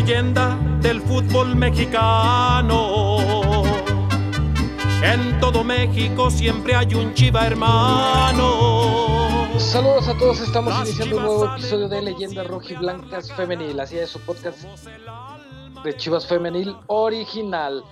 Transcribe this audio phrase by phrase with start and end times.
[0.00, 3.62] leyenda del fútbol mexicano.
[5.02, 8.44] En todo México siempre hay un chiva hermano.
[9.58, 14.20] Saludos a todos, estamos iniciando un nuevo episodio de Leyendas Rojiblancas Femenil, así es su
[14.20, 14.64] podcast
[15.82, 17.82] de Chivas Femenil original.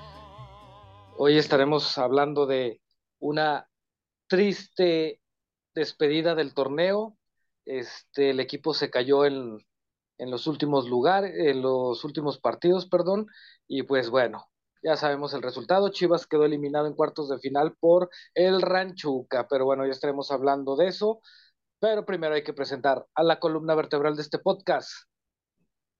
[1.16, 2.82] Hoy estaremos hablando de
[3.18, 3.66] una
[4.26, 5.22] triste
[5.74, 7.16] despedida del torneo.
[7.64, 9.64] Este, el equipo se cayó en,
[10.18, 13.26] en los últimos lugares, en los últimos partidos, perdón,
[13.66, 14.48] y pues bueno,
[14.84, 15.88] ya sabemos el resultado.
[15.88, 20.76] Chivas quedó eliminado en cuartos de final por el Ranchuca, pero bueno, ya estaremos hablando
[20.76, 21.20] de eso.
[21.80, 24.90] Pero primero hay que presentar a la columna vertebral de este podcast.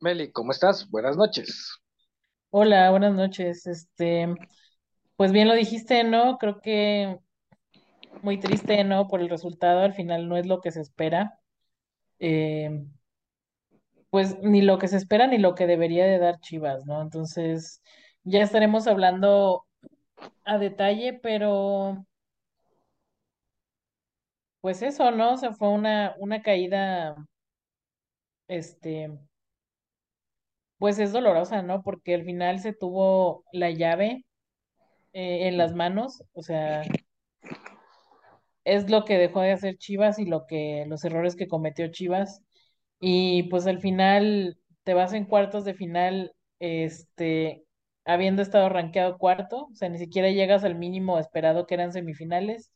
[0.01, 0.89] Meli, ¿cómo estás?
[0.91, 1.79] Buenas noches.
[2.51, 3.67] Hola, buenas noches.
[3.67, 4.35] Este,
[5.17, 6.37] pues bien lo dijiste, ¿no?
[6.39, 7.19] Creo que
[8.23, 9.09] muy triste, ¿no?
[9.09, 11.41] Por el resultado, al final no es lo que se espera.
[12.19, 12.87] Eh,
[14.15, 17.03] pues ni lo que se espera ni lo que debería de dar Chivas, ¿no?
[17.03, 17.83] Entonces,
[18.23, 19.67] ya estaremos hablando
[20.45, 22.07] a detalle, pero
[24.61, 25.33] pues eso, ¿no?
[25.35, 27.17] O sea, fue una, una caída,
[28.47, 29.11] este,
[30.79, 31.83] pues es dolorosa, ¿no?
[31.83, 34.25] Porque al final se tuvo la llave
[35.13, 36.83] eh, en las manos, o sea,
[38.63, 42.44] es lo que dejó de hacer Chivas y lo que, los errores que cometió Chivas.
[43.07, 47.67] Y pues al final te vas en cuartos de final, este,
[48.07, 52.73] habiendo estado rankeado cuarto, o sea, ni siquiera llegas al mínimo esperado que eran semifinales.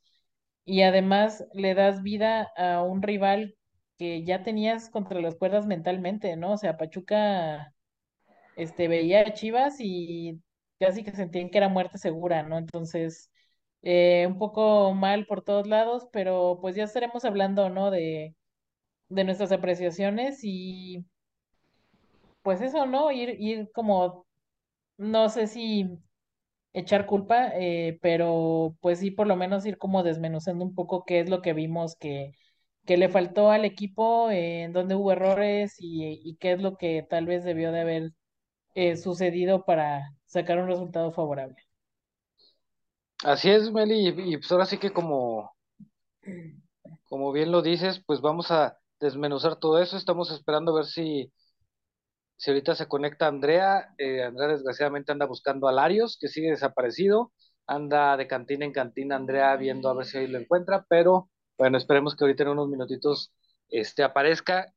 [0.67, 3.57] Y además le das vida a un rival
[3.99, 6.53] que ya tenías contra las cuerdas mentalmente, ¿no?
[6.53, 7.75] O sea, Pachuca,
[8.57, 10.43] este, veía a Chivas y
[10.81, 12.59] casi que sentían que era muerte segura, ¿no?
[12.59, 13.31] Entonces,
[13.83, 17.91] eh, un poco mal por todos lados, pero pues ya estaremos hablando, ¿no?
[17.91, 18.35] De,
[19.09, 21.05] de nuestras apreciaciones y
[22.43, 23.11] pues eso, ¿no?
[23.13, 24.27] Ir, ir como,
[24.99, 25.89] no sé si
[26.75, 31.21] echar culpa, eh, pero pues sí, por lo menos ir como desmenuzando un poco qué
[31.21, 32.33] es lo que vimos que,
[32.87, 36.77] que le faltó al equipo, eh, en dónde hubo errores y, y qué es lo
[36.79, 38.13] que tal vez debió de haber
[38.75, 41.57] eh, sucedido para sacar un resultado favorable.
[43.23, 45.55] Así es, Meli, y, y pues ahora sí que como,
[47.09, 49.97] como bien lo dices, pues vamos a desmenuzar todo eso.
[49.97, 51.33] Estamos esperando a ver si,
[52.37, 53.95] si ahorita se conecta Andrea.
[53.99, 57.33] Eh, Andrea desgraciadamente anda buscando a Larios, que sigue desaparecido.
[57.67, 61.77] Anda de cantina en cantina Andrea viendo a ver si ahí lo encuentra, pero bueno,
[61.77, 63.33] esperemos que ahorita en unos minutitos
[63.69, 64.73] este, aparezca.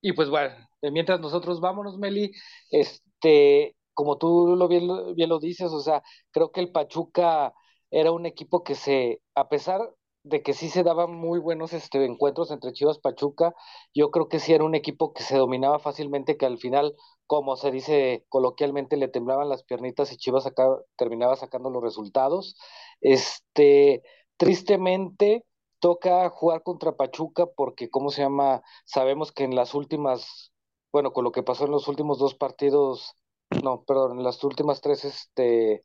[0.00, 2.32] Y pues bueno, mientras nosotros vámonos, Meli,
[2.70, 6.02] este, como tú lo bien, bien lo dices, o sea,
[6.32, 7.52] creo que el Pachuca
[7.90, 9.80] era un equipo que se, a pesar
[10.24, 13.54] de que sí se daban muy buenos este, encuentros entre Chivas Pachuca,
[13.94, 16.94] yo creo que sí era un equipo que se dominaba fácilmente, que al final,
[17.26, 20.48] como se dice coloquialmente, le temblaban las piernitas y Chivas
[20.96, 22.56] terminaba sacando los resultados.
[23.00, 24.02] Este,
[24.36, 25.44] tristemente
[25.80, 28.62] toca jugar contra Pachuca porque, ¿cómo se llama?
[28.84, 30.52] Sabemos que en las últimas,
[30.92, 33.14] bueno, con lo que pasó en los últimos dos partidos,
[33.62, 35.84] no, perdón, en las últimas tres este,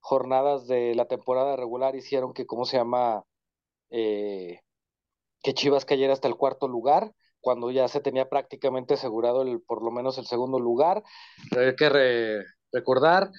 [0.00, 3.24] jornadas de la temporada regular hicieron que, ¿cómo se llama?
[3.90, 4.60] Eh,
[5.42, 9.82] que Chivas cayera hasta el cuarto lugar, cuando ya se tenía prácticamente asegurado el, por
[9.82, 11.02] lo menos el segundo lugar.
[11.56, 13.30] Hay que re, recordar,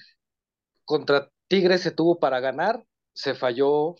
[0.84, 3.96] contra Tigres se tuvo para ganar, se falló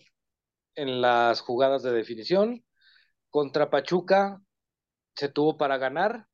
[0.75, 2.63] en las jugadas de definición.
[3.29, 4.41] Contra Pachuca
[5.15, 6.27] se tuvo para ganar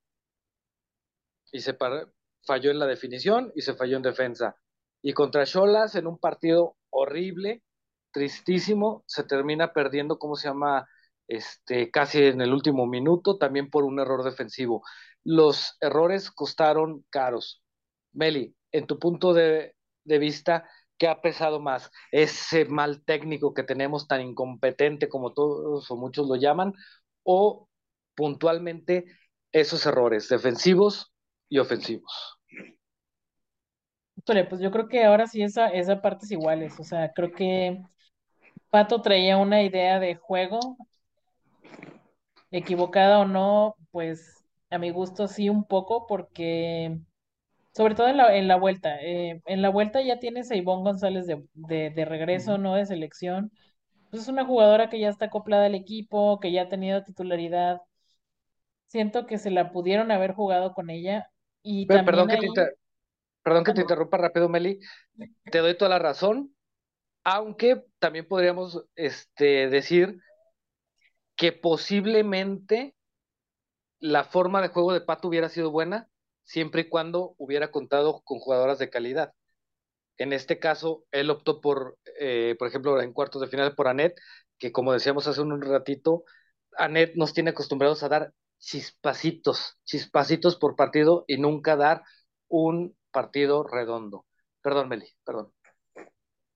[1.52, 4.56] y se falló en la definición y se falló en defensa.
[5.02, 7.64] Y contra Cholas en un partido horrible,
[8.12, 10.88] tristísimo, se termina perdiendo, ¿cómo se llama?
[11.28, 14.84] Este, casi en el último minuto, también por un error defensivo.
[15.24, 17.62] Los errores costaron caros.
[18.14, 19.76] Meli, en tu punto de,
[20.06, 21.92] de vista, ¿qué ha pesado más?
[22.12, 26.74] ¿Ese mal técnico que tenemos tan incompetente como todos o muchos lo llaman?
[27.24, 27.68] ¿O
[28.16, 29.06] puntualmente
[29.52, 31.14] esos errores defensivos
[31.50, 32.38] y ofensivos?
[34.50, 37.82] pues yo creo que ahora sí esa, esa parte es iguales, o sea, creo que
[38.70, 40.78] Pato traía una idea de juego,
[42.52, 46.98] equivocada o no, pues a mi gusto sí un poco, porque
[47.76, 50.84] sobre todo en la, en la vuelta, eh, en la vuelta ya tienes a Ivonne
[50.84, 52.76] González de, de, de regreso, ¿no?
[52.76, 53.52] De selección.
[54.12, 57.82] Pues es una jugadora que ya está acoplada al equipo, que ya ha tenido titularidad.
[58.88, 61.32] Siento que se la pudieron haber jugado con ella.
[61.64, 62.78] Y Pero, también perdón, que te, inter-
[63.44, 64.80] perdón que te interrumpa rápido, Meli.
[65.52, 66.56] Te doy toda la razón,
[67.30, 70.22] aunque también podríamos este, decir
[71.36, 72.96] que posiblemente
[74.00, 76.08] la forma de juego de Pato hubiera sido buena
[76.46, 79.34] siempre y cuando hubiera contado con jugadoras de calidad.
[80.18, 84.16] En este caso, él optó por, eh, por ejemplo, en cuartos de final por Anet,
[84.58, 86.24] que como decíamos hace un ratito,
[86.78, 92.04] Anet nos tiene acostumbrados a dar chispacitos, chispacitos por partido y nunca dar
[92.48, 94.26] un partido redondo.
[94.62, 95.54] Perdón, Meli, perdón.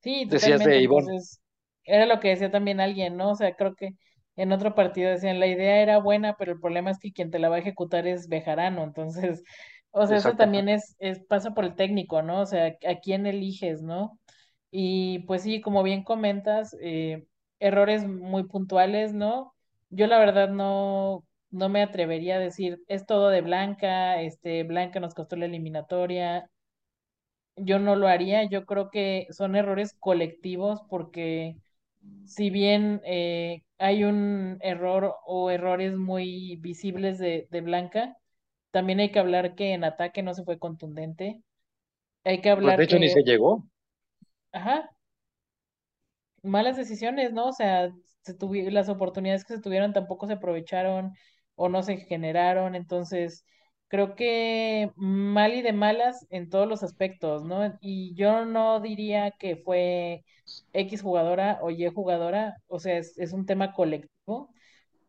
[0.01, 1.41] Sí, Decías de Entonces,
[1.83, 3.31] era lo que decía también alguien, ¿no?
[3.31, 3.95] O sea, creo que
[4.35, 7.39] en otro partido decían, la idea era buena, pero el problema es que quien te
[7.39, 8.83] la va a ejecutar es Bejarano.
[8.83, 9.43] Entonces,
[9.91, 12.41] o sea, eso también es, es, pasa por el técnico, ¿no?
[12.41, 14.19] O sea, a quién eliges, ¿no?
[14.71, 17.25] Y pues sí, como bien comentas, eh,
[17.59, 19.53] errores muy puntuales, ¿no?
[19.89, 24.99] Yo la verdad no, no me atrevería a decir, es todo de Blanca, este, Blanca
[25.01, 26.49] nos costó la eliminatoria.
[27.55, 31.57] Yo no lo haría, yo creo que son errores colectivos porque
[32.25, 38.17] si bien eh, hay un error o errores muy visibles de, de Blanca,
[38.71, 41.41] también hay que hablar que en ataque no se fue contundente.
[42.23, 43.65] Hay que pues, hablar de hecho ni se llegó.
[44.51, 44.89] Ajá.
[46.43, 47.49] Malas decisiones, ¿no?
[47.49, 47.91] O sea,
[48.23, 48.35] se
[48.71, 51.13] las oportunidades que se tuvieron tampoco se aprovecharon
[51.55, 52.75] o no se generaron.
[52.75, 53.45] Entonces,
[53.91, 57.77] creo que mal y de malas en todos los aspectos, ¿no?
[57.81, 60.23] Y yo no diría que fue
[60.73, 64.49] X jugadora o Y jugadora, o sea, es, un tema colectivo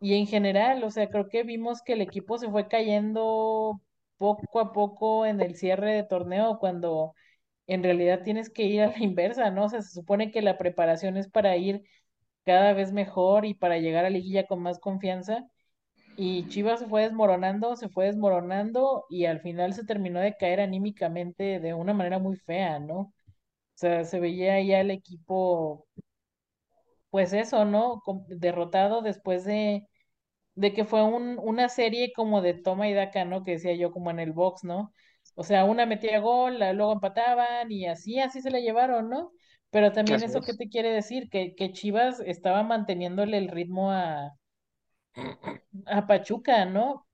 [0.01, 3.81] y en general, o sea, creo que vimos que el equipo se fue cayendo
[4.19, 7.15] poco a poco en el cierre de torneo cuando
[7.69, 9.67] en realidad tienes que ir a la inversa, ¿no?
[9.67, 11.83] O sea, se supone que la preparación es para ir
[12.45, 15.47] cada vez mejor y para llegar a liguilla con más confianza.
[16.17, 20.61] Y Chivas se fue desmoronando, se fue desmoronando y al final se terminó de caer
[20.61, 22.99] anímicamente de una manera muy fea, ¿no?
[23.01, 23.13] O
[23.75, 25.87] sea, se veía ya el equipo,
[27.11, 28.03] pues eso, ¿no?
[28.29, 29.87] Derrotado después de
[30.57, 33.45] de que fue un, una serie como de toma y daca, ¿no?
[33.45, 34.93] Que decía yo como en el box, ¿no?
[35.37, 39.33] O sea, una metía gol, luego empataban y así, así se la llevaron, ¿no?
[39.71, 41.29] Pero también eso, ¿qué te quiere decir?
[41.31, 44.33] Que, que Chivas estaba manteniéndole el ritmo a,
[45.87, 47.07] a Pachuca, ¿no?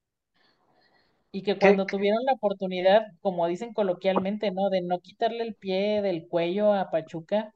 [1.30, 4.70] Y que cuando tuvieron la oportunidad, como dicen coloquialmente, ¿no?
[4.70, 7.54] De no quitarle el pie del cuello a Pachuca,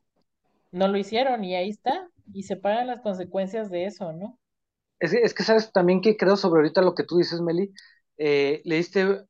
[0.71, 2.09] no lo hicieron y ahí está.
[2.33, 4.39] Y se pagan las consecuencias de eso, ¿no?
[5.01, 7.73] Es, que sabes también que creo sobre ahorita lo que tú dices, Meli,
[8.19, 9.25] eh, le diste,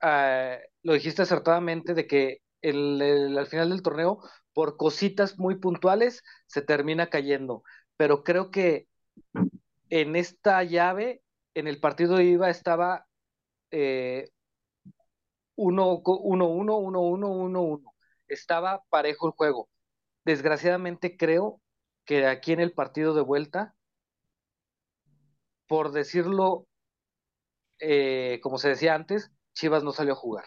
[0.00, 4.20] ah, lo dijiste acertadamente de que el, al final del torneo,
[4.52, 7.62] por cositas muy puntuales, se termina cayendo.
[7.96, 8.86] Pero creo que
[9.90, 11.22] en esta llave,
[11.54, 13.06] en el partido de IVA estaba
[13.70, 14.28] 1-1,
[15.56, 17.94] 1-1, 1-1, 1-1.
[18.28, 19.68] Estaba parejo el juego.
[20.24, 21.60] Desgraciadamente creo
[22.04, 23.74] que aquí en el partido de vuelta
[25.68, 26.66] por decirlo,
[27.78, 30.46] eh, como se decía antes, Chivas no salió a jugar.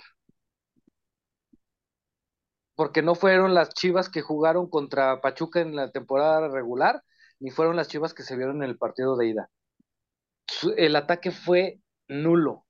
[2.76, 7.04] Porque no fueron las Chivas que jugaron contra Pachuca en la temporada regular,
[7.42, 9.50] ni fueron las Chivas que se vieron en el partido de ida.
[10.78, 12.66] El ataque fue nulo,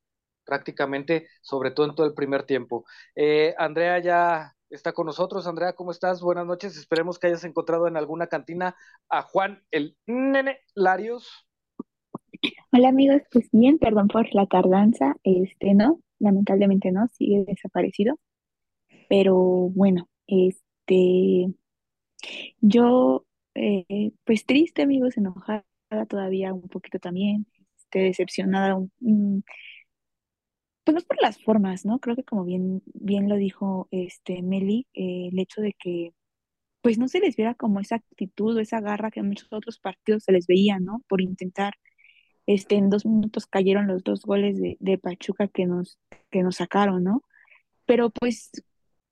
[0.46, 2.86] prácticamente, sobre todo en todo el primer tiempo.
[3.16, 5.46] Eh, Andrea ya está con nosotros.
[5.46, 6.22] Andrea, ¿cómo estás?
[6.22, 6.78] Buenas noches.
[6.78, 8.76] Esperemos que hayas encontrado en alguna cantina
[9.10, 11.46] a Juan el Nene Larios.
[12.72, 18.18] Hola amigos, pues bien, perdón por la tardanza, este no, lamentablemente no, sigue desaparecido,
[19.10, 21.54] pero bueno, este,
[22.62, 25.66] yo, eh, pues triste amigos, enojada
[26.08, 28.78] todavía un poquito también, este, decepcionada,
[30.84, 32.00] pues no por las formas, ¿no?
[32.00, 36.14] Creo que como bien, bien lo dijo este Meli, eh, el hecho de que
[36.82, 39.80] pues no se les viera como esa actitud o esa garra que en muchos otros
[39.80, 41.04] partidos se les veía, ¿no?
[41.08, 41.76] Por intentar
[42.48, 46.00] este, en dos minutos cayeron los dos goles de, de Pachuca que nos,
[46.32, 47.24] que nos sacaron, ¿no?
[47.86, 48.52] Pero pues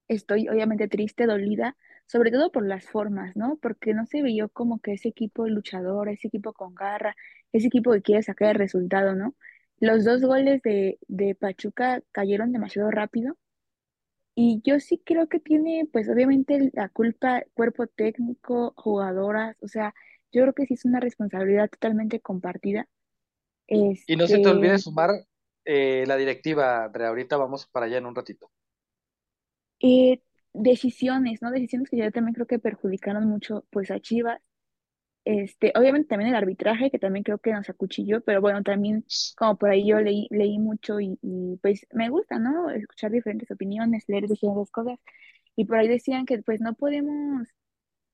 [0.07, 1.77] estoy obviamente triste, dolida,
[2.09, 3.57] sobre todo por las formas, ¿no?
[3.61, 7.15] Porque no se vio como que ese equipo luchador, ese equipo con garra,
[7.53, 9.35] ese equipo que quiere sacar el resultado, ¿no?
[9.79, 13.37] Los dos goles de, de Pachuca cayeron demasiado rápido
[14.35, 19.93] y yo sí creo que tiene, pues obviamente la culpa cuerpo técnico, jugadoras, o sea,
[20.31, 22.87] yo creo que sí es una responsabilidad totalmente compartida
[24.07, 25.11] y no se te olvide este sumar
[25.65, 27.09] eh, la directiva, Andrea.
[27.09, 28.51] Ahorita vamos para allá en un ratito.
[29.81, 30.21] Eh,
[30.53, 31.51] decisiones, ¿no?
[31.51, 34.41] Decisiones que yo también creo que perjudicaron mucho pues a Chivas.
[35.25, 39.05] Este, obviamente también el arbitraje, que también creo que nos acuchilló, pero bueno, también
[39.37, 41.19] como por ahí yo leí, leí mucho y,
[41.61, 42.69] pues me gusta, ¿no?
[42.71, 44.97] Escuchar diferentes opiniones, leer diferentes cosas.
[45.55, 47.47] Y por ahí decían que pues no podemos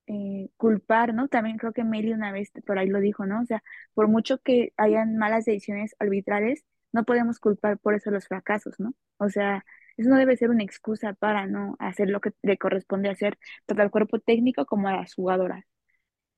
[0.06, 1.28] eh, culpar, ¿no?
[1.28, 3.42] También creo que Meli una vez por ahí lo dijo, ¿no?
[3.42, 3.62] O sea,
[3.94, 6.64] por mucho que hayan malas decisiones arbitrales,
[6.96, 8.94] no podemos culpar por eso los fracasos, ¿no?
[9.18, 9.64] O sea,
[9.98, 13.82] eso no debe ser una excusa para no hacer lo que le corresponde hacer tanto
[13.84, 15.64] al cuerpo técnico como a las jugadoras.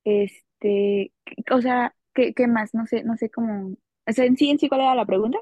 [0.04, 1.12] Este,
[1.52, 2.74] o sea, ¿qué, qué más?
[2.74, 3.76] No sé, no sé cómo.
[4.08, 5.38] O sea, en sí, en sí, ¿cuál era la pregunta?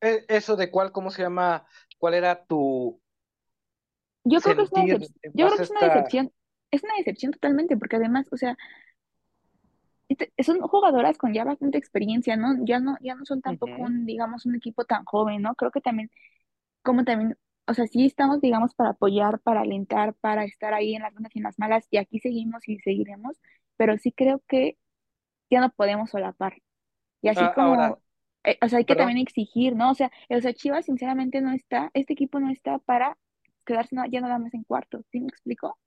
[0.00, 1.66] E- Eso de cuál, ¿cómo se llama?
[1.98, 3.00] ¿Cuál era tu
[4.24, 5.84] Yo creo que es una decepción, yo creo que es una esta...
[5.84, 6.32] decepción,
[6.70, 8.56] es una decepción totalmente, porque además, o sea,
[10.42, 12.54] son jugadoras con ya bastante experiencia, ¿no?
[12.64, 15.54] Ya no, ya no son tampoco un, digamos, un equipo tan joven, ¿no?
[15.54, 16.10] Creo que también,
[16.82, 21.02] como también, o sea, sí estamos, digamos, para apoyar, para alentar, para estar ahí en
[21.02, 23.38] las buenas y en las malas, y aquí seguimos y seguiremos,
[23.76, 24.78] pero sí creo que
[25.50, 26.54] ya no podemos solapar.
[27.22, 28.02] Y así Ah, ahora, como,
[28.44, 29.90] eh, o sea, hay que perdón, también exigir, ¿no?
[29.92, 33.18] O sea, o sea, Chivas sinceramente no está, este equipo no está para
[33.66, 35.68] quedarse na- ya nada más en cuartos, ¿sí me explico?
[35.70, 35.78] O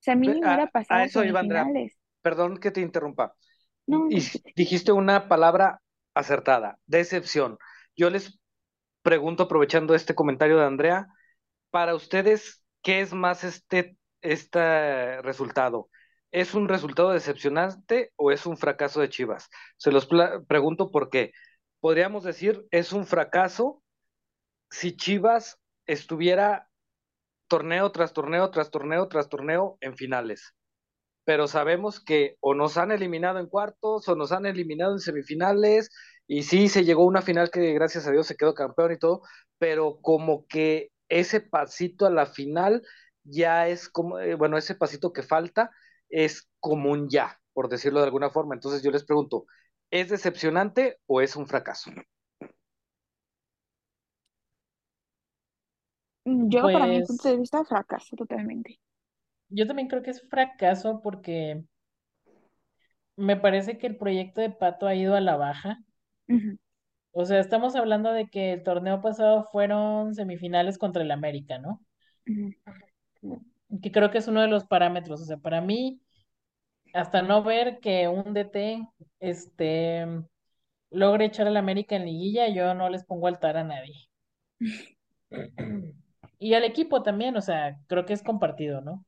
[0.00, 1.70] sea, ve- mínimo era a, pasar a a eso iba Andrea,
[2.22, 3.36] perdón que te interrumpa.
[3.86, 4.20] No, Y
[4.54, 5.80] dijiste una palabra
[6.14, 7.58] acertada, decepción.
[7.96, 8.38] Yo les
[9.02, 11.08] pregunto, aprovechando este comentario de Andrea,
[11.70, 15.88] para ustedes, ¿qué es más este, este resultado?
[16.32, 19.48] ¿Es un resultado decepcionante o es un fracaso de Chivas?
[19.76, 20.08] Se los
[20.48, 21.32] pregunto porque
[21.80, 23.82] podríamos decir es un fracaso
[24.70, 26.68] si Chivas estuviera
[27.48, 30.55] torneo tras torneo tras torneo tras torneo en finales.
[31.26, 35.90] Pero sabemos que o nos han eliminado en cuartos o nos han eliminado en semifinales
[36.28, 38.98] y sí se llegó a una final que gracias a Dios se quedó campeón y
[39.00, 39.22] todo,
[39.58, 42.82] pero como que ese pasito a la final
[43.24, 45.70] ya es como, eh, bueno, ese pasito que falta
[46.10, 48.54] es como un ya, por decirlo de alguna forma.
[48.56, 49.46] Entonces yo les pregunto,
[49.90, 51.90] ¿es decepcionante o es un fracaso?
[56.52, 58.78] Yo para mi punto de Pues vista fracaso totalmente.
[59.48, 61.64] Yo también creo que es fracaso porque
[63.16, 65.78] me parece que el proyecto de Pato ha ido a la baja.
[67.12, 71.80] O sea, estamos hablando de que el torneo pasado fueron semifinales contra el América, ¿no?
[73.82, 75.22] Que creo que es uno de los parámetros.
[75.22, 76.00] O sea, para mí,
[76.92, 78.86] hasta no ver que un DT
[79.20, 80.06] este,
[80.90, 83.94] logre echar al América en liguilla, yo no les pongo altar a nadie.
[86.38, 89.06] Y al equipo también, o sea, creo que es compartido, ¿no?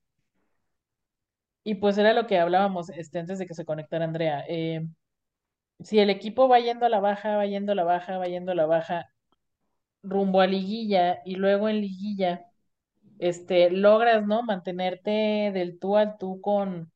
[1.68, 4.44] Y pues era lo que hablábamos este, antes de que se conectara Andrea.
[4.48, 4.86] Eh,
[5.80, 8.52] si el equipo va yendo a la baja, va yendo a la baja, va yendo
[8.52, 9.12] a la baja,
[10.02, 12.46] rumbo a liguilla y luego en liguilla,
[13.18, 14.42] este, logras, ¿no?
[14.44, 15.10] Mantenerte
[15.54, 16.92] del tú al tú con,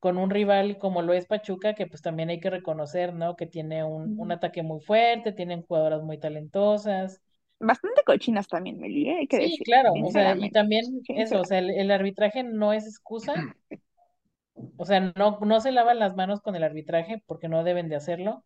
[0.00, 3.36] con un rival como lo es Pachuca, que pues también hay que reconocer, ¿no?
[3.36, 7.20] Que tiene un, un ataque muy fuerte, tienen jugadoras muy talentosas.
[7.58, 9.16] Bastante cochinas también, Meli, ¿eh?
[9.20, 12.42] Hay que Sí, decir, claro, o sea, y también eso, o sea, el, el arbitraje
[12.42, 13.46] no es excusa,
[14.76, 17.96] o sea, no, no se lavan las manos con el arbitraje porque no deben de
[17.96, 18.44] hacerlo,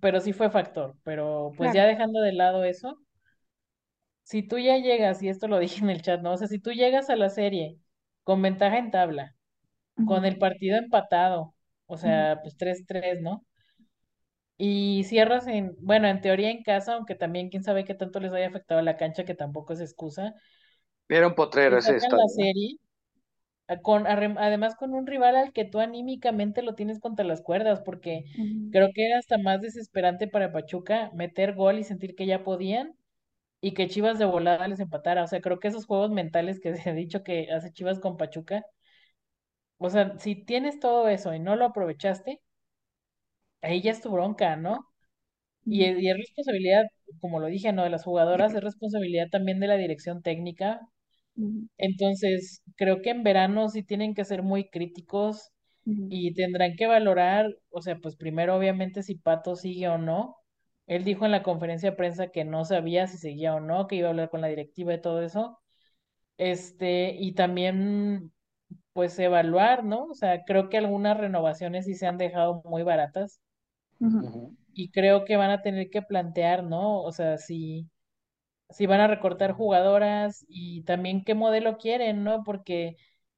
[0.00, 0.96] pero sí fue factor.
[1.04, 2.98] Pero pues ya dejando de lado eso,
[4.22, 6.32] si tú ya llegas, y esto lo dije en el chat, ¿no?
[6.34, 7.78] O sea, si tú llegas a la serie
[8.24, 9.34] con ventaja en tabla,
[10.04, 11.54] con el partido empatado,
[11.86, 13.46] o sea, pues tres tres ¿no?
[14.58, 18.32] Y cierras en, bueno, en teoría en casa, aunque también quién sabe qué tanto les
[18.32, 20.34] haya afectado a la cancha, que tampoco es excusa,
[21.08, 21.78] Era un potrero
[23.82, 28.24] con, además con un rival al que tú anímicamente lo tienes contra las cuerdas, porque
[28.70, 32.94] creo que era hasta más desesperante para Pachuca meter gol y sentir que ya podían
[33.62, 35.24] y que Chivas de volada les empatara.
[35.24, 38.16] O sea, creo que esos juegos mentales que se ha dicho que hace Chivas con
[38.18, 38.64] Pachuca,
[39.78, 42.42] o sea, si tienes todo eso y no lo aprovechaste,
[43.62, 44.86] ahí ya es tu bronca, ¿no?
[45.68, 46.84] Y, y es responsabilidad,
[47.20, 47.84] como lo dije, ¿no?
[47.84, 50.80] De las jugadoras, es responsabilidad también de la dirección técnica.
[51.78, 55.50] Entonces, creo que en verano sí tienen que ser muy críticos
[56.08, 60.36] y tendrán que valorar, o sea, pues primero obviamente si Pato sigue o no.
[60.86, 63.96] Él dijo en la conferencia de prensa que no sabía si seguía o no, que
[63.96, 65.58] iba a hablar con la directiva y todo eso.
[66.38, 68.32] Este, y también,
[68.94, 70.04] pues, evaluar, ¿no?
[70.06, 73.40] O sea, creo que algunas renovaciones sí se han dejado muy baratas
[74.74, 77.02] y creo que van a tener que plantear, ¿no?
[77.02, 77.88] O sea, si,
[78.70, 82.44] si van a recortar jugadoras y también qué modelo quieren, ¿no?
[82.44, 82.96] Porque,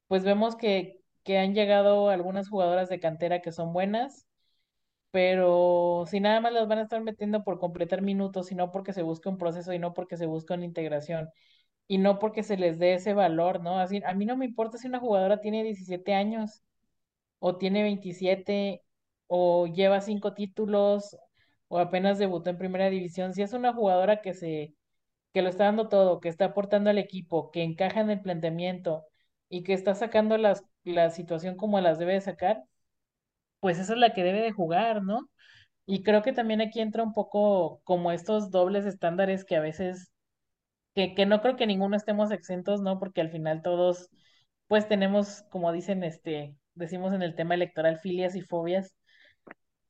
[0.09, 4.27] pues, vemos que, que han llegado algunas jugadoras de cantera que son buenas,
[5.11, 9.03] pero si nada más las van a estar metiendo por completar minutos, sino porque se
[9.03, 11.31] busca un proceso y no porque se busca una integración
[11.89, 13.79] y no porque se les dé ese valor, ¿no?
[13.81, 16.63] Así, a mí no me importa si una jugadora tiene 17 años
[17.39, 18.83] o tiene 27
[19.27, 21.17] o lleva cinco títulos
[21.69, 23.35] o apenas debutó en primera división.
[23.35, 24.75] Si es una jugadora que se,
[25.39, 29.05] que lo está dando todo, que está aportando al equipo, que encaja en el planteamiento
[29.49, 32.65] y que está sacando las, la situación como las debe de sacar,
[33.61, 35.29] pues esa es la que debe de jugar, ¿no?
[35.87, 40.13] Y creo que también aquí entra un poco como estos dobles estándares que a veces,
[40.95, 42.99] que, que no creo que ninguno estemos exentos, ¿no?
[43.01, 44.11] Porque al final todos,
[44.69, 48.95] pues tenemos, como dicen, este, decimos en el tema electoral, filias y fobias.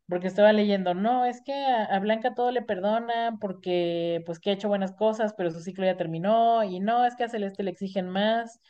[0.08, 4.52] Porque estaba leyendo, no, es que a, Blanca todo le perdona porque pues que ha
[4.54, 7.70] hecho buenas cosas, pero su ciclo ya terminó, y no, es que a Celeste le
[7.72, 8.60] exigen más.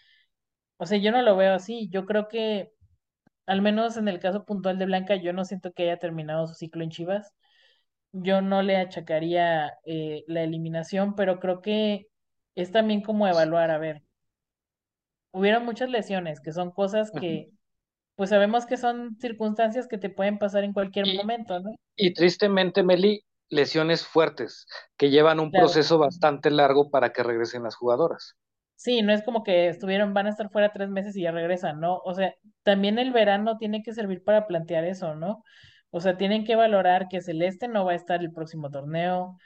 [0.78, 1.88] O sea, yo no lo veo así.
[1.90, 2.72] Yo creo que,
[3.46, 6.54] al menos en el caso puntual de Blanca, yo no siento que haya terminado su
[6.54, 7.32] ciclo en Chivas.
[8.12, 12.08] Yo no le achacaría eh, la eliminación, pero creo que
[12.56, 14.02] es también como evaluar, a ver,
[15.32, 17.50] hubieron muchas lesiones, que son cosas que,
[18.18, 21.76] pues sabemos que son circunstancias que te pueden pasar en cualquier Y, momento, ¿no?
[21.96, 25.54] y tristemente, Meli, lesiones fuertes que llevan un Claro.
[25.54, 28.36] proceso bastante largo para que regresen las jugadoras.
[28.76, 31.80] Sí, no es como que estuvieron, van a estar fuera tres meses y ya regresan,
[31.80, 31.96] ¿no?
[32.04, 35.42] O sea, también el verano tiene que servir para plantear eso, ¿no?
[35.90, 39.36] O sea, tienen que valorar que Celeste no va a estar el próximo torneo,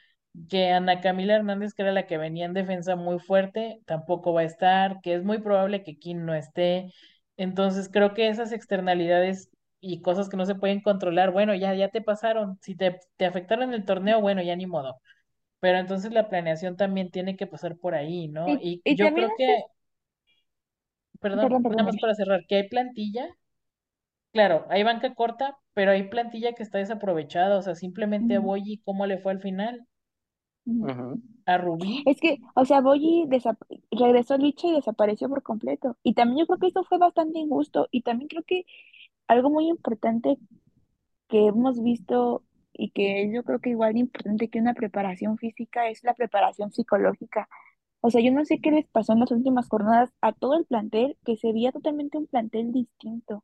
[0.50, 4.42] que Ana Camila Hernández, que era la que venía en defensa muy fuerte, tampoco va
[4.42, 6.92] a estar, que es muy probable que Kim no esté.
[7.36, 11.88] Entonces, creo que esas externalidades y cosas que no se pueden controlar, bueno, ya, ya
[11.90, 12.58] te pasaron.
[12.62, 15.00] Si te, te afectaron el torneo, bueno, ya ni modo.
[15.60, 18.56] Pero entonces la planeación también tiene que pasar por ahí, ¿no?
[18.60, 19.64] Y, Y y yo creo que,
[21.20, 23.26] perdón, perdón, nada perdón, más para cerrar, que hay plantilla,
[24.32, 28.40] claro, hay banca corta, pero hay plantilla que está desaprovechada, o sea, simplemente a Ujú,
[28.40, 29.86] Boyi, ¿cómo le fue al final?
[30.66, 31.20] Ujú.
[32.06, 33.28] Es que, o sea, Boyi
[33.90, 35.96] regresó Licha y desapareció por completo.
[36.02, 37.88] Y también yo creo que eso fue bastante injusto.
[37.90, 38.64] Y también creo que
[39.28, 40.38] algo muy importante
[41.28, 45.88] que hemos visto y que yo creo que igual de importante que una preparación física
[45.88, 47.48] es la preparación psicológica.
[48.00, 50.64] O sea, yo no sé qué les pasó en las últimas jornadas a todo el
[50.64, 53.42] plantel, que se veía totalmente un plantel distinto.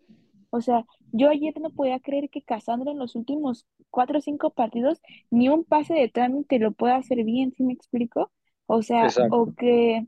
[0.51, 4.51] O sea, yo ayer no podía creer que Cassandra en los últimos cuatro o cinco
[4.51, 8.31] partidos ni un pase de trámite lo pueda hacer bien, ¿sí me explico?
[8.67, 10.07] O sea, o que,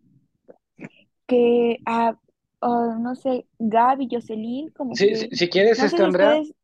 [1.27, 2.19] que a,
[2.61, 6.09] o no sé, Gaby, Jocelyn, como Si, si, que, si quieres, no este, si Andrea,
[6.11, 6.55] ustedes,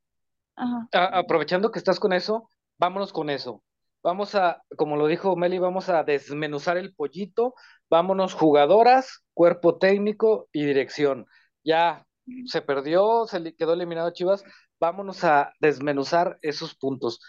[0.57, 3.63] ajá, a- aprovechando que estás con eso, vámonos con eso.
[4.03, 7.55] Vamos a, como lo dijo Meli, vamos a desmenuzar el pollito.
[7.91, 11.27] Vámonos jugadoras, cuerpo técnico y dirección.
[11.65, 12.07] Ya
[12.47, 14.45] se perdió, se quedó eliminado Chivas.
[14.81, 17.21] Vámonos a desmenuzar esos puntos.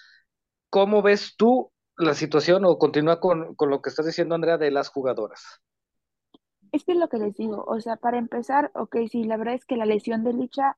[0.70, 4.72] ¿Cómo ves tú la situación o continúa con, con lo que estás diciendo, Andrea, de
[4.72, 5.62] las jugadoras?
[6.72, 9.56] es que es lo que les digo, o sea, para empezar, ok, sí, la verdad
[9.56, 10.76] es que la lesión de Licha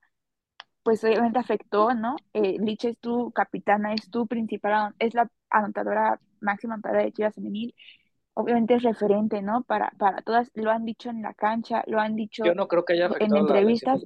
[0.83, 2.15] pues obviamente afectó, ¿no?
[2.33, 7.35] Eh, Lich es tu capitana, es tu principal, es la anotadora, máxima anotadora de Chivas
[7.35, 7.75] Femenil,
[8.33, 9.63] obviamente es referente, ¿no?
[9.63, 12.83] Para, para todas, lo han dicho en la cancha, lo han Yo dicho no creo
[12.85, 14.05] que haya en entrevistas.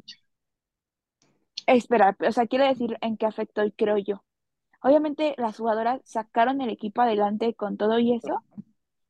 [1.68, 4.24] Espera, o sea, quiero decir en qué afectó y creo yo.
[4.82, 8.44] Obviamente las jugadoras sacaron el equipo adelante con todo y eso,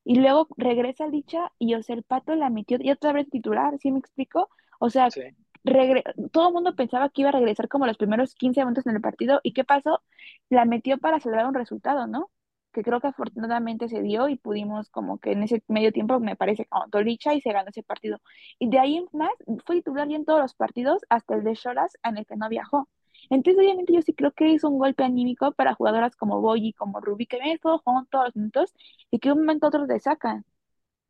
[0.05, 3.77] y luego regresa Licha y, o sea, el Pato la metió y otra vez titular,
[3.79, 4.49] ¿sí me explico?
[4.79, 5.21] O sea, Sí,
[5.65, 8.95] regre- todo el mundo pensaba que iba a regresar como los primeros 15 minutos en
[8.97, 10.03] el partido, ¿y qué pasó?
[10.49, 12.31] La metió para salvar un resultado, ¿no?
[12.73, 16.35] Que creo que afortunadamente se dio y pudimos como que en ese medio tiempo, me
[16.35, 18.19] parece, anotó Licha y se ganó ese partido.
[18.59, 19.31] Y de ahí en más,
[19.65, 22.49] fue titular ya en todos los partidos, hasta el de Cholas, en el que no
[22.49, 22.89] viajó.
[23.29, 26.99] Entonces, obviamente, yo sí creo que es un golpe anímico para jugadoras como Boyi, como
[26.99, 28.73] Ruby, que habían estado jugando todos los minutos
[29.11, 30.45] y que un momento a otro te sacan,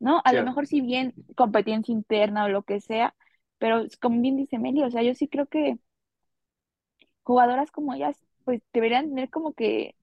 [0.00, 0.20] ¿no?
[0.24, 3.14] A lo mejor si bien competencia interna o lo que sea,
[3.58, 5.78] pero como bien dice Meli, o sea, yo sí creo que
[7.22, 9.96] jugadoras como ellas, pues deberían tener como que,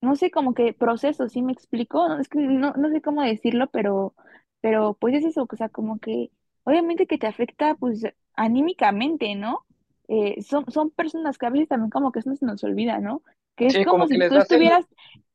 [0.00, 2.08] no sé, como que procesos, ¿sí me explico?
[2.08, 4.14] No, es que no, no sé cómo decirlo, pero,
[4.60, 6.30] pero pues es eso, o sea, como que
[6.64, 8.02] obviamente que te afecta pues
[8.34, 9.64] anímicamente, ¿no?
[10.08, 13.22] Eh, son, son personas que a veces también como que eso se nos olvida, ¿no?
[13.56, 14.42] Que es Sí, como si tú el...
[14.42, 14.86] estuvieras,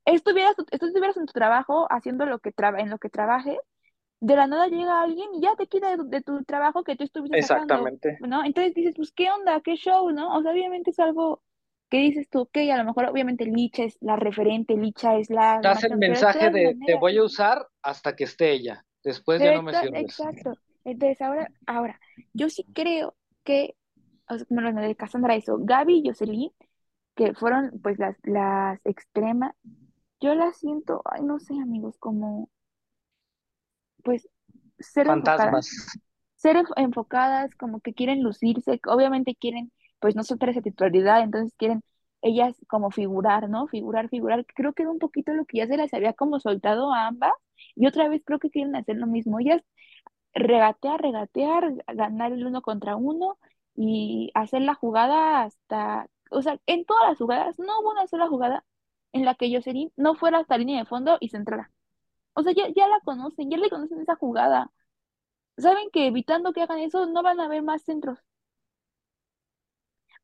[0.05, 3.57] estuvieras, tú estuvieras en tu trabajo haciendo lo que traba, en lo que trabajes
[4.21, 6.95] de la nada llega alguien y ya te quita de, tu de tu trabajo que
[6.95, 8.19] tú estuviste sacando, Exactamente.
[8.19, 8.45] ¿no?
[8.45, 9.61] Entonces dices, pues, ¿qué onda?
[9.61, 10.11] ¿Qué show?
[10.11, 10.37] ¿No?
[10.37, 11.41] O sea, obviamente es algo
[11.91, 15.63] que dices tú, ok, a lo mejor obviamente Licha es la referente, Licha es la
[15.65, 18.85] Das el de mensaje de te voy a usar hasta que esté ella.
[19.01, 20.27] Después ya no me sirves.
[20.27, 20.57] exacto.
[20.83, 21.99] Entonces ahora, ahora,
[22.33, 23.75] yo sí creo que,
[24.29, 26.51] o sea, como lo de Cassandra eso, Gaby y Jocelyn,
[27.15, 29.55] que fueron pues las, las extremas,
[30.21, 32.49] yo las siento, ay, no sé, amigos, como,
[34.03, 34.27] pues,
[35.07, 35.67] enfocadas Fantasmas.
[36.35, 39.71] ser enf- enfocadas, como que quieren lucirse, que obviamente quieren,
[40.01, 41.83] pues no soltar esa titularidad, entonces quieren
[42.21, 43.67] ellas como figurar, ¿no?
[43.67, 44.45] Figurar, figurar.
[44.55, 47.33] Creo que era un poquito lo que ya se les había como soltado a ambas
[47.75, 49.39] y otra vez creo que quieren hacer lo mismo.
[49.39, 49.61] Ellas
[50.33, 53.37] regatear, regatear, ganar el uno contra uno
[53.75, 58.27] y hacer la jugada hasta, o sea, en todas las jugadas, no hubo una sola
[58.27, 58.65] jugada
[59.13, 61.71] en la que Jocelyn no fuera hasta línea de fondo y se.
[62.33, 64.71] O sea, ya, ya la conocen, ya le conocen esa jugada.
[65.57, 68.19] Saben que evitando que hagan eso no van a haber más centros.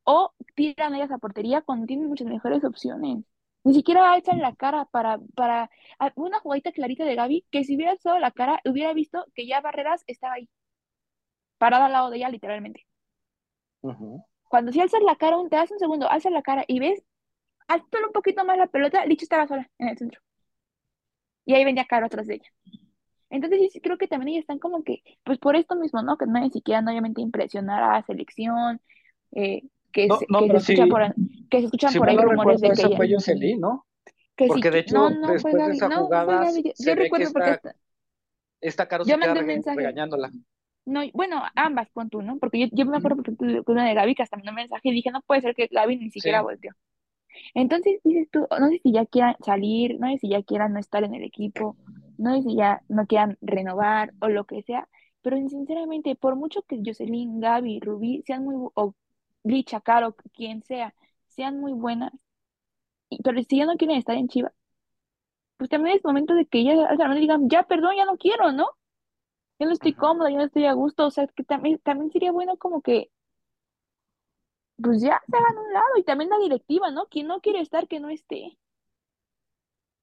[0.10, 3.26] O tiran ellas a portería cuando tienen muchas mejores opciones.
[3.63, 5.70] Ni siquiera alzan la cara para, para
[6.15, 9.60] una jugadita clarita de Gaby, que si hubiera alzado la cara, hubiera visto que ya
[9.62, 10.50] Barreras estaba ahí,
[11.58, 12.86] parada al lado de ella, literalmente.
[14.50, 17.04] Cuando si alzas la cara, un, te das un segundo, alzas la cara y ves,
[17.67, 20.22] alzas un poquito más la pelota, Licho estaba sola en el centro.
[21.46, 22.52] Y ahí venía Caro atrás de ella.
[23.30, 26.17] Entonces sí, sí, creo que también ellas están como que, pues por esto mismo, ¿no?
[26.17, 28.82] Que no ni siquiera no, obviamente impresionar a la selección,
[29.34, 29.63] eh,
[29.98, 31.02] que, No, se, no, que se pero escucha sí, por,
[31.50, 33.88] que se escuchan si por ahí rumores de que esa ella, fue Jocelyn, ¿no?
[34.36, 36.72] que Porque de hecho, no fue después de Gaby, esa no, fue jugada, Gaby, yo,
[36.74, 37.62] se yo ve que recuerdo porque esta-
[38.62, 40.32] esta Caro yo queda mandé un mensaje, regañándola.
[40.86, 42.40] no, bueno, ambas, pon tú, ¿no?
[42.40, 43.34] Porque yo, yo me acuerdo que
[43.68, 45.98] una de Gaby que hasta mandó un mensaje y dije, no puede ser que Gaby
[45.98, 46.44] ni siquiera Sí.
[46.44, 46.72] volteó.
[47.56, 50.80] Entonces dices tú, no sé si ya quieran salir, no sé si ya quieran no
[50.80, 51.78] estar en el equipo,
[52.18, 54.90] no sé si ya no quieran renovar o lo que sea,
[55.22, 58.96] pero sinceramente, por mucho que Jocelyn, Gaby, Rubí sean muy, o
[59.48, 60.94] Licha, Caro, quien sea,
[61.28, 62.14] sean muy buenas,
[63.24, 64.54] pero si ya no quieren estar en Chivas,
[65.58, 68.68] pues también es momento de que ellas realmente digan, ya perdón, ya no quiero, ¿no?
[69.60, 72.32] Ya no estoy cómoda, ya no estoy a gusto, o sea, que también, también sería
[72.32, 73.12] bueno como que,
[74.82, 77.06] pues ya se hagan a un lado, y también la directiva, ¿no?
[77.08, 78.58] Quien no quiere estar, que no esté.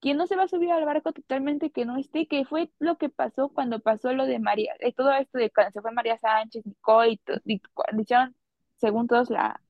[0.01, 2.99] quien no se va a subir al barco totalmente que no esté, que fue lo
[2.99, 6.19] que pasó cuando pasó lo de María, de todo esto de cuando se fue María
[6.19, 7.21] Sánchez, Nicole, y,
[7.55, 8.37] y cuando hicieron,
[8.77, 9.61] según todos, la,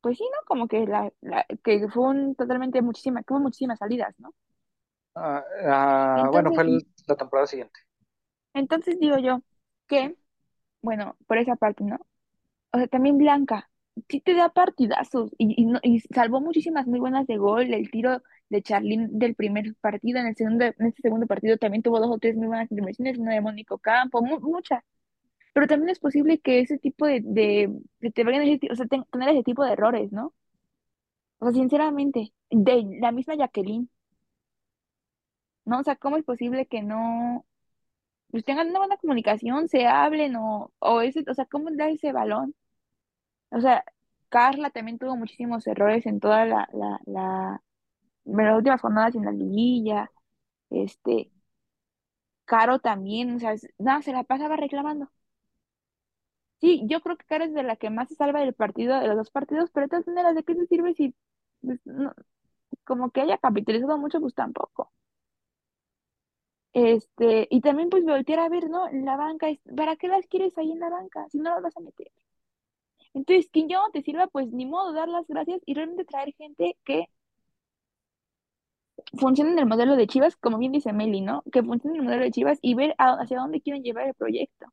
[0.00, 0.38] pues sí, ¿no?
[0.46, 4.34] Como que la, la- que fue un totalmente muchísimas, que hubo muchísimas salidas, ¿no?
[5.14, 7.80] Ah, ah, bueno, fue el- la temporada siguiente.
[8.54, 9.42] entonces digo yo
[9.86, 10.16] que,
[10.82, 11.98] bueno, por esa parte, ¿no?
[12.72, 13.70] O sea, también Blanca,
[14.08, 17.74] sí te da partidazos y, y, no- y salvó muchísimas muy buenas de gol.
[17.74, 21.82] El tiro de Charlín del primer partido, en el segundo, en este segundo partido también
[21.82, 24.82] tuvo dos o tres muy buenas intervenciones, una de Mónico Campo, mu- muchas.
[25.52, 28.86] Pero también es posible que ese tipo de, de, de te vayan ese o sea,
[28.86, 30.34] ten- tener ese tipo de errores, ¿no?
[31.38, 33.88] O sea, sinceramente, de la misma Jacqueline,
[35.64, 35.80] ¿no?
[35.80, 37.46] O sea, ¿cómo es posible que no
[38.30, 42.12] pues tengan una buena comunicación, se hablen o, o ese, o sea, cómo dar ese
[42.12, 42.54] balón?
[43.50, 43.84] O sea,
[44.30, 47.62] Carla también tuvo muchísimos errores en toda la, la, la,
[48.26, 50.10] en las últimas jornadas en la liguilla.
[50.70, 51.30] Este,
[52.44, 55.10] Caro también, o sea, nada, se la pasaba reclamando.
[56.60, 59.08] Sí, yo creo que Caro es de la que más se salva del partido, de
[59.08, 61.14] los dos partidos, pero de todas ¿de qué te sirve si,
[61.62, 61.80] pues,
[62.84, 64.92] como que haya capitalizado mucho, pues tampoco.
[66.72, 68.88] Este, y también pues voltear a ver, ¿no?
[68.90, 69.46] La banca,
[69.76, 72.10] ¿para qué las quieres ahí en la banca si no las vas a meter?
[73.14, 76.34] Entonces, quien ya no te sirva, pues ni modo, dar las gracias y realmente traer
[76.34, 77.06] gente que
[79.20, 81.44] funcione en el modelo de Chivas, como bien dice Meli, ¿no?
[81.52, 84.14] Que funcione en el modelo de Chivas y ver a- hacia dónde quieren llevar el
[84.14, 84.66] proyecto.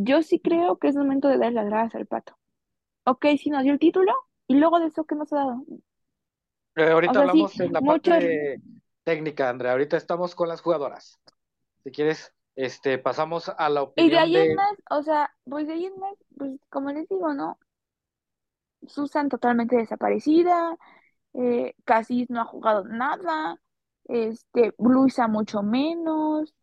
[0.00, 2.38] Yo sí creo que es momento de dar las gracias al Pato.
[3.04, 4.12] Ok, sí nos dio el título
[4.46, 5.64] y luego de eso, ¿qué nos ha dado?
[6.76, 8.62] Eh, O ahorita sea, sí, hablamos en la parte
[9.04, 9.72] técnica, Andrea.
[9.72, 11.18] Ahorita estamos con las jugadoras.
[11.84, 14.54] Si quieres, este, pasamos a la Y de opinión ahí en de...
[14.54, 17.58] más, o sea, pues de ahí en más, pues como les digo, ¿no?
[18.86, 20.76] Susan totalmente desaparecida,
[21.34, 23.60] eh, Casis no ha jugado nada,
[24.04, 26.54] este, Luisa mucho menos,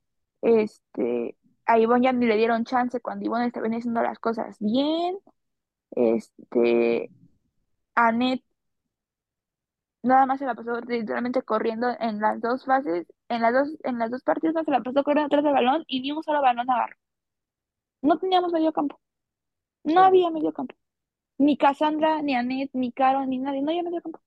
[0.41, 5.17] este, a Ivonne ya ni le dieron chance cuando Ivonne estaba haciendo las cosas bien,
[5.91, 7.11] este,
[7.95, 8.43] Anet
[10.03, 13.99] nada más se la pasó literalmente corriendo en las dos fases, en las dos, en
[13.99, 16.41] las dos partidos no se la pasó corriendo atrás del balón y ni un solo
[16.41, 16.95] balón agarró.
[18.01, 19.01] No teníamos medio campo,
[19.83, 20.03] no Sí.
[20.03, 20.75] había medio campo.
[21.39, 24.21] Ni Cassandra, ni Anet, ni Caro, ni nadie, no había medio campo.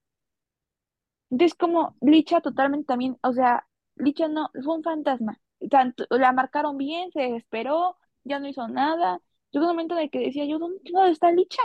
[1.30, 5.40] Entonces, como Licha totalmente también, o sea, Licha no, fue un fantasma.
[5.70, 9.20] Tanto, la marcaron bien, se desesperó, ya no hizo nada.
[9.50, 11.62] Llegó un momento en el que decía yo, ¿dónde, dónde está Licha?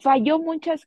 [0.00, 0.86] Falló muchas,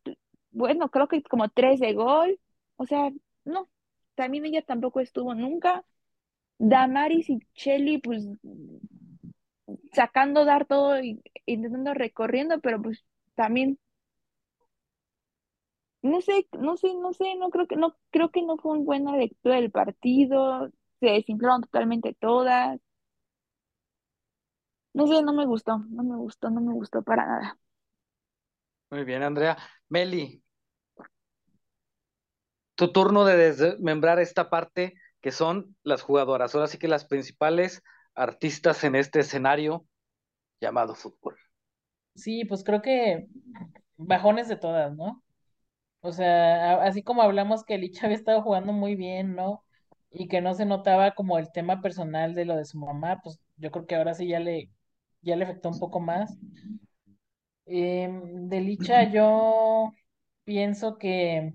[0.51, 2.39] bueno, creo que como tres de gol.
[2.77, 3.11] O sea,
[3.45, 3.69] no,
[4.15, 5.83] también ella tampoco estuvo nunca.
[6.59, 8.25] Damaris y Shelly, pues,
[9.93, 13.03] sacando dar todo y intentando recorriendo, pero pues
[13.35, 13.79] también
[16.03, 18.83] No sé, no sé, no sé, no creo que no creo que no fue una
[18.85, 22.79] buena lectura del partido, se desinflaron totalmente todas.
[24.93, 27.59] No sé, no me gustó, no me gustó, no me gustó para nada.
[28.91, 29.57] Muy bien, Andrea.
[29.89, 30.43] Meli,
[32.75, 36.55] tu turno de desmembrar esta parte que son las jugadoras.
[36.55, 37.83] Ahora sí que las principales
[38.15, 39.85] artistas en este escenario
[40.61, 41.37] llamado fútbol.
[42.15, 43.27] Sí, pues creo que
[43.97, 45.23] bajones de todas, ¿no?
[46.01, 49.65] O sea, así como hablamos que Licha había estado jugando muy bien, ¿no?
[50.11, 53.39] Y que no se notaba como el tema personal de lo de su mamá, pues
[53.57, 54.69] yo creo que ahora sí ya le,
[55.21, 56.37] ya le afectó un poco más.
[58.61, 59.91] Licha yo
[60.45, 61.53] pienso que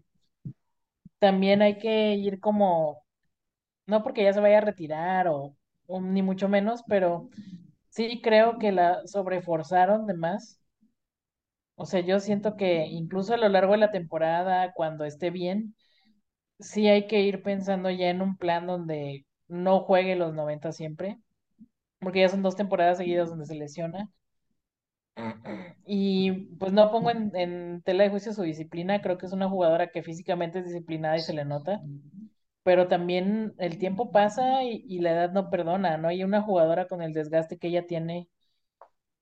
[1.19, 3.03] también hay que ir como,
[3.87, 5.57] no porque ya se vaya a retirar o
[6.03, 7.31] ni mucho menos, pero
[7.91, 10.61] sí creo que la sobreforzaron de más.
[11.77, 15.75] O sea, yo siento que incluso a lo largo de la temporada, cuando esté bien,
[16.59, 21.19] sí hay que ir pensando ya en un plan donde no juegue los 90 siempre,
[22.01, 24.11] porque ya son dos temporadas seguidas donde se lesiona.
[25.87, 29.91] Y pues no pongo en, tela de juicio su disciplina, creo que es una jugadora
[29.91, 31.81] que físicamente es disciplinada y se le nota,
[32.65, 36.11] pero también el tiempo pasa y, y la edad no perdona, ¿no?
[36.11, 38.29] Y una jugadora con el desgaste que ella tiene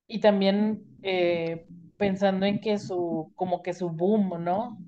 [0.06, 1.66] y también eh,
[1.96, 4.78] pensando en que su, como que su boom, ¿no?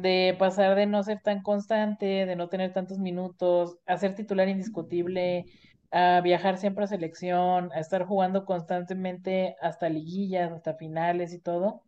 [0.00, 4.48] De pasar de no ser tan constante, de no tener tantos minutos, a ser titular
[4.48, 5.44] indiscutible,
[5.90, 11.82] a viajar siempre a selección, a estar jugando constantemente hasta liguillas, hasta finales y todo,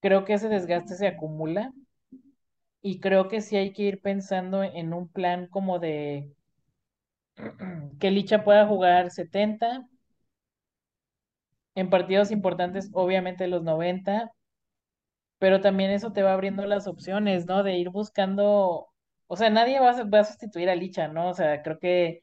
[0.00, 1.72] creo que ese desgaste se acumula.
[2.82, 6.30] Y creo que sí hay que ir pensando en un plan como de
[8.00, 9.88] que Licha pueda jugar 70
[11.74, 14.32] en partidos importantes, obviamente los 90
[15.44, 17.62] pero también eso te va abriendo las opciones, ¿no?
[17.62, 18.88] De ir buscando,
[19.26, 21.28] o sea, nadie va a, a sustituir a Licha, ¿no?
[21.28, 22.22] O sea, creo que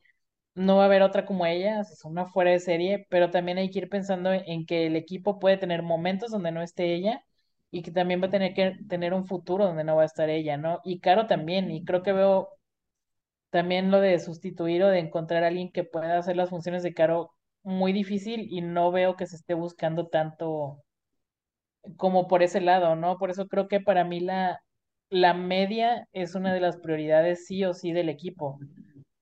[0.56, 3.70] no va a haber otra como ella, es una fuera de serie, pero también hay
[3.72, 7.24] que ir pensando en que el equipo puede tener momentos donde no esté ella
[7.72, 10.30] y que también va a tener que tener un futuro donde no va a estar
[10.32, 10.82] ella, ¿no?
[10.84, 12.50] Y Caro también, y creo que veo
[13.50, 16.94] también lo de sustituir o de encontrar a alguien que pueda hacer las funciones de
[16.94, 17.32] Caro
[17.64, 20.84] muy difícil y no veo que se esté buscando tanto
[21.98, 23.18] como por ese lado, ¿no?
[23.18, 24.64] Por eso creo que para mí la,
[25.10, 28.60] la media es una de las prioridades sí o sí del equipo.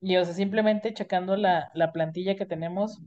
[0.01, 2.99] Y o sea, simplemente checando la, la plantilla que tenemos,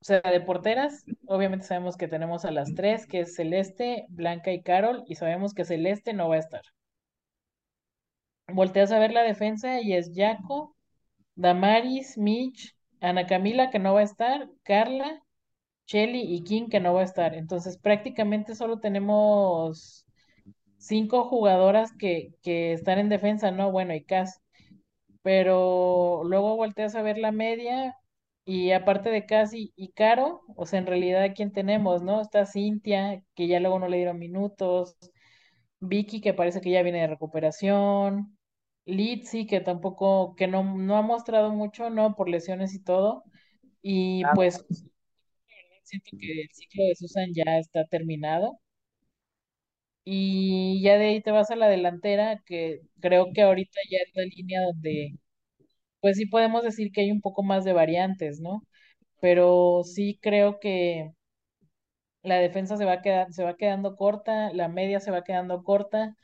[0.00, 4.52] o sea, de porteras, obviamente sabemos que tenemos a las tres, que es Celeste, Blanca
[4.52, 6.62] y Carol, y sabemos que Celeste no va a estar.
[8.48, 10.74] Volteas a ver la defensa y es Jaco,
[11.36, 15.22] Damaris, Mitch, Ana Camila que no va a estar, Carla,
[15.88, 17.34] Shelly y King que no va a estar.
[17.34, 20.06] Entonces prácticamente solo tenemos
[20.78, 23.72] cinco jugadoras que, que están en defensa, ¿no?
[23.72, 24.40] Bueno, y Cas.
[25.22, 27.96] Pero luego volteas a ver la media
[28.44, 32.20] y aparte de Cas y, y Caro, o sea, en realidad, ¿a quién tenemos, no?
[32.20, 34.96] Está Cintia, que ya luego no le dieron minutos.
[35.80, 38.38] Vicky, que parece que ya viene de recuperación.
[38.86, 42.14] Litzy, que tampoco, que no, no ha mostrado mucho, ¿no?
[42.16, 43.24] Por lesiones y todo.
[43.82, 44.64] Y pues
[45.88, 48.58] siento que el ciclo de Susan ya está terminado.
[50.04, 54.10] Y ya de ahí te vas a la delantera, que creo que ahorita ya es
[54.14, 55.14] la línea donde,
[56.00, 58.62] pues sí podemos decir que hay un poco más de variantes, ¿no?
[59.20, 61.12] Pero sí creo que
[62.22, 66.14] la defensa se va quedar, se va quedando corta, la media se va quedando corta.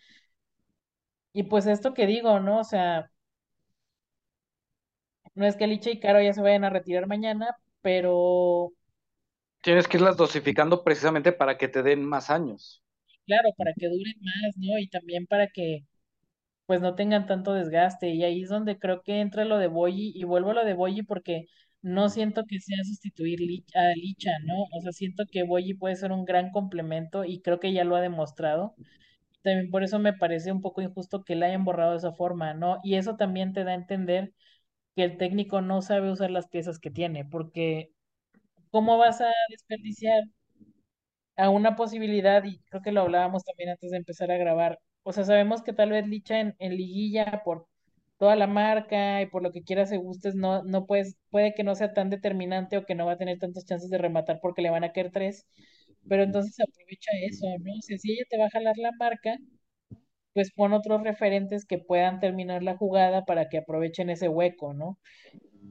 [1.34, 2.60] Y pues esto que digo, ¿no?
[2.60, 3.10] O sea,
[5.34, 8.70] no es que Licha y Caro ya se vayan a retirar mañana, pero
[9.64, 12.84] Tienes que irlas dosificando precisamente para que te den más años.
[13.26, 14.78] claro, para que duren más, ¿no?
[14.78, 15.84] Y también para que
[16.66, 18.10] pues no tengan tanto desgaste.
[18.10, 20.74] Y ahí es donde creo que entra lo de Boyi, y vuelvo a lo de
[20.74, 21.46] Boyi porque
[21.82, 23.40] no siento que sea sustituir
[23.74, 24.54] a Licha, ¿no?
[24.78, 27.96] O sea, siento que Boyi puede ser un gran complemento y creo que ya lo
[27.96, 28.76] ha demostrado.
[29.42, 32.54] También por eso me parece un poco injusto que la hayan borrado de esa forma,
[32.54, 32.80] ¿no?
[32.84, 34.32] Y eso también te da a entender
[34.96, 37.92] que el técnico no sabe usar las piezas que tiene, porque
[38.74, 40.24] ¿cómo vas a desperdiciar
[41.36, 45.12] a una posibilidad, y creo que lo hablábamos también antes de empezar a grabar, o
[45.12, 47.66] sea, sabemos que tal vez Licha en, en liguilla por
[48.18, 51.64] toda la marca y por lo que quieras se gustes, no, no puedes, puede que
[51.64, 54.62] no sea tan determinante o que no va a tener tantas chances de rematar porque
[54.62, 55.46] le van a caer tres,
[56.08, 57.72] pero entonces aprovecha eso, ¿no?
[57.78, 59.36] O sea, si ella te va a jalar la marca,
[60.32, 64.98] pues pon otros referentes que puedan terminar la jugada para que aprovechen ese hueco, ¿no?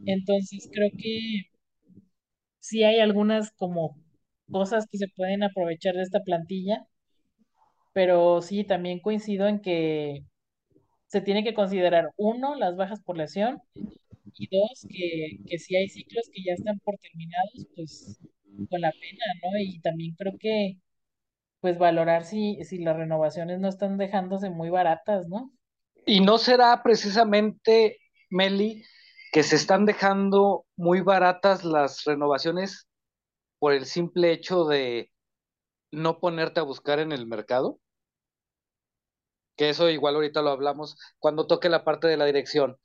[0.06, 1.44] Entonces creo que
[2.64, 3.98] sí hay algunas como
[4.52, 6.88] cosas que se pueden aprovechar de esta plantilla
[7.94, 10.24] pero sí, también coincido en que
[11.08, 13.62] se tiene que considerar, uno, las bajas por lesión,
[14.36, 18.20] y dos, que, que si hay ciclos que ya están por terminados, pues
[18.70, 19.60] con la pena, ¿no?
[19.60, 20.78] Y también creo que,
[21.62, 25.52] pues valorar si, si las renovaciones no están dejándose muy baratas, ¿no?
[26.06, 28.00] Y no será precisamente,
[28.32, 28.84] Meli,
[29.34, 32.88] que se están dejando muy baratas las renovaciones
[33.60, 35.12] por el simple hecho de
[35.92, 37.80] no ponerte a buscar en el mercado.
[39.56, 42.78] que eso igual ahorita lo hablamos cuando toque la parte de la dirección.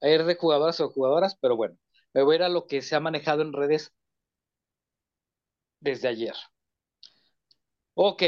[0.00, 1.76] Hay de jugadoras o jugadoras, pero bueno,
[2.14, 3.92] me voy a ir a lo que se ha manejado en redes
[5.80, 6.34] desde ayer.
[7.94, 8.22] Ok,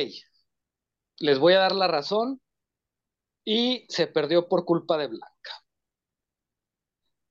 [1.20, 2.40] les voy a dar la razón
[3.44, 5.37] y se perdió por culpa de Blanca.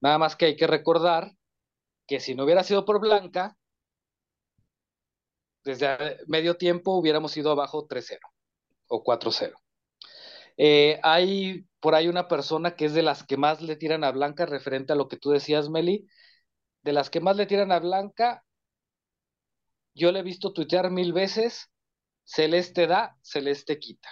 [0.02, 1.32] Nada más que hay que recordar
[2.08, 3.58] que si no hubiera sido por Blanca,
[5.64, 8.20] desde medio tiempo hubiéramos ido abajo 3-0
[8.88, 9.54] o 4-0.
[10.58, 14.12] Eh, hay por ahí una persona que es de las que más le tiran a
[14.12, 16.08] Blanca, referente a lo que tú decías, Meli,
[16.84, 18.44] de las que más le tiran a Blanca,
[19.94, 21.70] yo le he visto tuitear mil veces,
[22.24, 24.10] Celeste da, Celeste quita.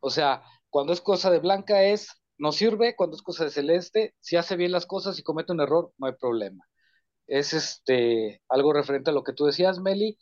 [0.00, 4.14] O sea, cuando es cosa de Blanca es, no sirve, cuando es cosa de Celeste,
[4.20, 6.64] si hace bien las cosas y comete un error, no hay problema.
[7.26, 10.18] Es este algo referente a lo que tú decías, Meli.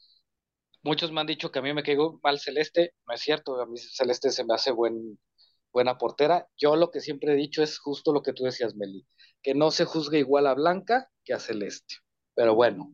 [0.83, 3.67] Muchos me han dicho que a mí me caigo mal Celeste, no es cierto, a
[3.67, 5.19] mí Celeste se me hace buen,
[5.73, 6.49] buena portera.
[6.57, 9.07] Yo lo que siempre he dicho es justo lo que tú decías, Meli,
[9.43, 11.97] que no se juzgue igual a Blanca que a Celeste.
[12.35, 12.91] Pero bueno,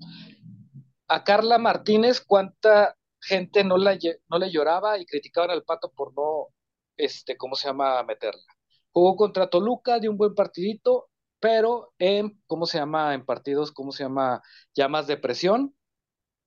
[1.08, 6.14] a Carla Martínez, ¿cuánta gente no, la, no le lloraba y criticaban al pato por
[6.14, 6.48] no,
[6.96, 8.53] este, ¿cómo se llama?, meterla.
[8.94, 13.92] Jugó contra Toluca, de un buen partidito, pero en, ¿cómo se llama?, en partidos, ¿cómo
[13.92, 14.42] se llama?,
[14.74, 15.76] ya más de presión,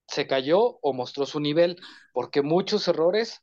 [0.08, 1.78] se cayó o mostró su nivel,
[2.14, 3.42] porque muchos errores,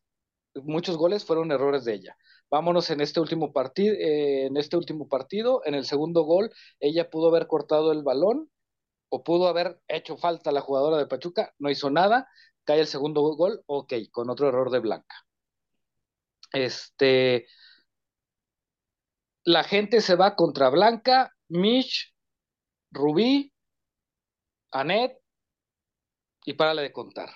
[0.55, 2.17] muchos goles fueron errores de ella.
[2.51, 7.11] Vámonos en este último partido, eh, en este último partido, en el segundo gol, ella
[7.11, 8.51] pudo haber cortado el balón
[9.11, 12.29] o pudo haber hecho falta la jugadora de Pachuca, no hizo nada,
[12.65, 15.17] cae el segundo gol, ok, con otro error de Blanca.
[16.53, 17.47] Este,
[19.45, 22.15] la gente se va contra Blanca, Mish,
[22.91, 23.53] Rubí,
[24.71, 25.19] Anet,
[26.47, 27.31] y párale de contar.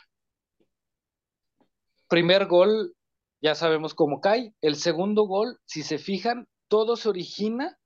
[2.09, 2.94] Primer gol,
[3.42, 4.55] ya sabemos cómo cae.
[4.61, 7.79] El segundo gol, si se fijan, todo se origina.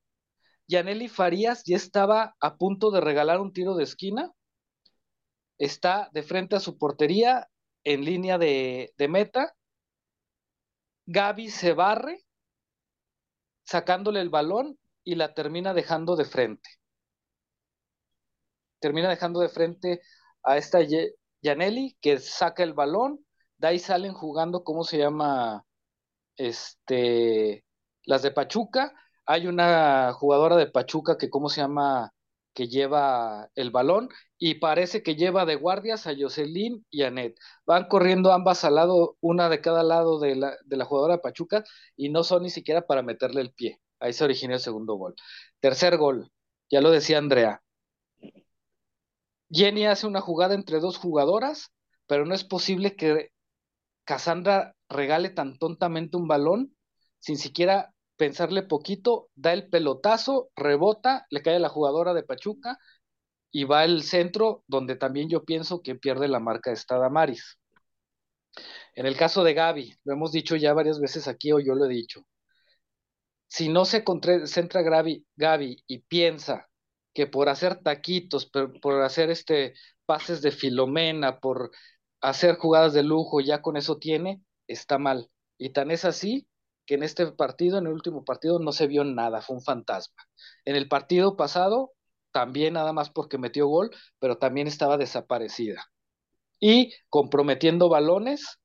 [0.69, 4.31] Yaneli Farías ya estaba a punto de regalar un tiro de esquina.
[5.59, 7.49] Está de frente a su portería
[7.85, 9.55] en línea de, de meta.
[11.07, 12.25] Gaby se barre
[13.65, 16.71] sacándole el balón y la termina dejando de frente.
[18.81, 20.01] Termina dejando de frente
[20.43, 20.81] a esta
[21.43, 23.25] Yaneli que saca el balón,
[23.59, 25.65] de ahí salen jugando, ¿cómo se llama?
[26.37, 27.65] Este,
[28.05, 28.95] las de Pachuca.
[29.27, 32.13] Hay una jugadora de Pachuca que, ¿cómo se llama?
[32.55, 37.35] Que lleva el balón y parece que lleva de guardias a Jocelyn y a Ned.
[37.67, 41.23] Van corriendo ambas al lado, una de cada lado de la, de la jugadora de
[41.23, 41.65] Pachuca
[41.97, 43.81] y no son ni siquiera para meterle el pie.
[44.01, 45.15] Ahí se origina el segundo gol.
[45.61, 46.31] Tercer gol,
[46.71, 47.63] ya lo decía Andrea,
[49.51, 51.73] Jenny hace una jugada entre dos jugadoras,
[52.07, 53.31] pero no es posible que
[54.05, 56.75] Cassandra regale tan tontamente un balón
[57.19, 62.79] sin siquiera pensarle poquito, da el pelotazo, rebota, le cae a la jugadora de Pachuca
[63.51, 67.59] y va al centro donde también yo pienso que pierde la marca de Maris.
[68.95, 71.87] En el caso de Gaby, lo hemos dicho ya varias veces aquí o yo lo
[71.87, 72.25] he dicho,
[73.49, 76.69] si no se concentra Gaby, Gaby y piensa
[77.13, 79.75] que por hacer taquitos, por, hacer este
[80.07, 81.73] pases de Filomena, por
[82.21, 85.29] hacer jugadas de lujo, ya con eso tiene, está mal.
[85.59, 86.47] Y tan es así
[86.93, 90.23] que en este partido, en el último partido, no se vio nada, fue un fantasma.
[90.67, 91.93] En el partido pasado,
[92.33, 95.87] también nada más porque metió gol, pero también estaba desaparecida.
[96.61, 98.59] Y comprometiendo balones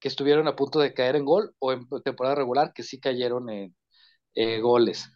[0.00, 3.50] que estuvieron a punto de caer en gol o en temporada regular que sí cayeron
[3.50, 3.76] en
[4.34, 5.10] eh, goles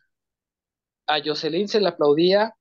[1.11, 2.55] a Jocelyn se le aplaudía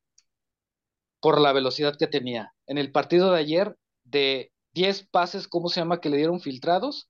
[1.21, 2.53] por la velocidad que tenía.
[2.65, 6.01] En el partido de ayer, de 10 pases, ¿cómo se llama?
[6.01, 7.09] Que le dieron filtrados,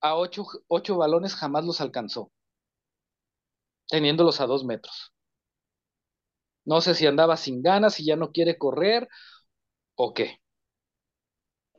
[0.00, 2.32] a 8, balones jamás los alcanzó,
[3.88, 5.12] teniéndolos a 2 metros.
[6.64, 9.08] No sé si andaba sin ganas, si ya no quiere correr
[9.96, 10.40] o qué.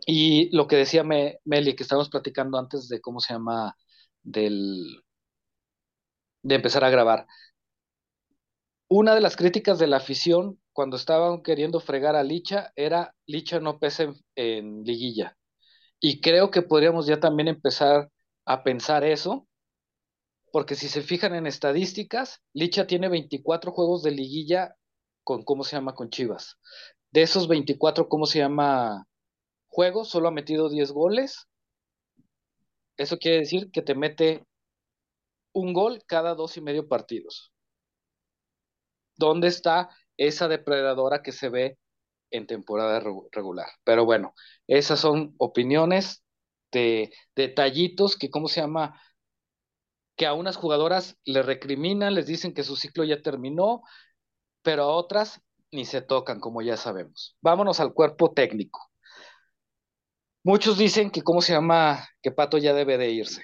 [0.08, 3.76] Y lo que decía Meli, que estábamos platicando antes de cómo se llama,
[4.24, 5.04] del,
[6.44, 7.28] de empezar a grabar
[8.90, 13.60] una de las críticas de la afición cuando estaban queriendo fregar a Licha era Licha
[13.60, 15.38] no pesa en, liguilla.
[16.00, 18.10] Y creo que podríamos ya también empezar
[18.46, 19.48] a pensar eso,
[20.52, 24.76] porque si se fijan en estadísticas, Licha tiene 24 juegos de liguilla
[25.24, 25.94] con, ¿cómo se llama?
[25.94, 26.58] Con Chivas.
[27.12, 29.06] De esos 24, ¿cómo se llama?
[29.68, 31.48] Juegos, solo ha metido 10 goles.
[32.98, 34.44] Eso quiere decir que te mete
[35.54, 37.52] un gol cada dos y medio partidos.
[39.16, 41.78] ¿Dónde está esa depredadora que se ve
[42.32, 43.00] en temporada
[43.32, 43.68] regular?
[43.84, 44.34] Pero bueno,
[44.68, 46.24] esas son opiniones
[46.72, 49.00] de detallitos que, ¿cómo se llama?
[50.20, 53.84] que a unas jugadoras le recriminan, les dicen que su ciclo ya terminó,
[54.62, 57.38] pero a otras ni se tocan, como ya sabemos.
[57.42, 58.82] Vámonos al cuerpo técnico.
[60.44, 62.06] Muchos dicen que, ¿cómo se llama?
[62.22, 63.44] Que Pato ya debe de irse.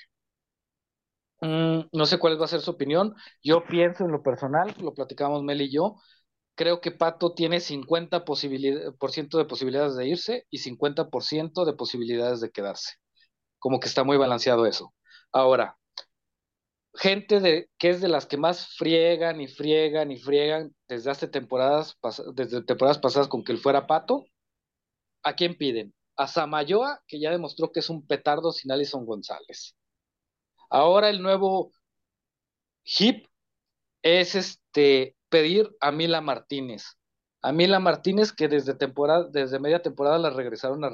[1.42, 3.16] Mm, no sé cuál va a ser su opinión.
[3.44, 5.96] Yo pienso en lo personal, lo platicamos Mel y yo.
[6.56, 12.94] Creo que Pato tiene 50% de posibilidades de irse y 50% de posibilidades de quedarse.
[13.60, 14.94] Como que está muy balanceado eso.
[15.32, 15.78] Ahora,
[16.96, 21.28] gente de, que es de las que más friegan y friegan y friegan desde hace
[21.28, 21.98] temporadas,
[22.34, 24.26] desde temporadas pasadas con que él fuera Pato,
[25.24, 25.94] ¿a quién piden?
[26.16, 29.76] A Samayoa, que ya demostró que es un petardo sin Alison González.
[30.70, 31.72] Ahora el nuevo
[32.84, 33.28] hip
[34.02, 36.86] es este pedir a Mila Martínez.
[37.42, 40.90] A Mila Martínez que desde temporada, desde media temporada la regresaron a,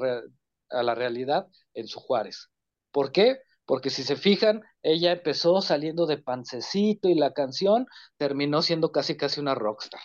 [0.70, 2.50] a la realidad en su Juárez.
[2.90, 3.38] ¿Por qué?
[3.66, 7.86] Porque si se fijan, ella empezó saliendo de pancecito y la canción
[8.16, 10.00] terminó siendo casi casi una rockstar.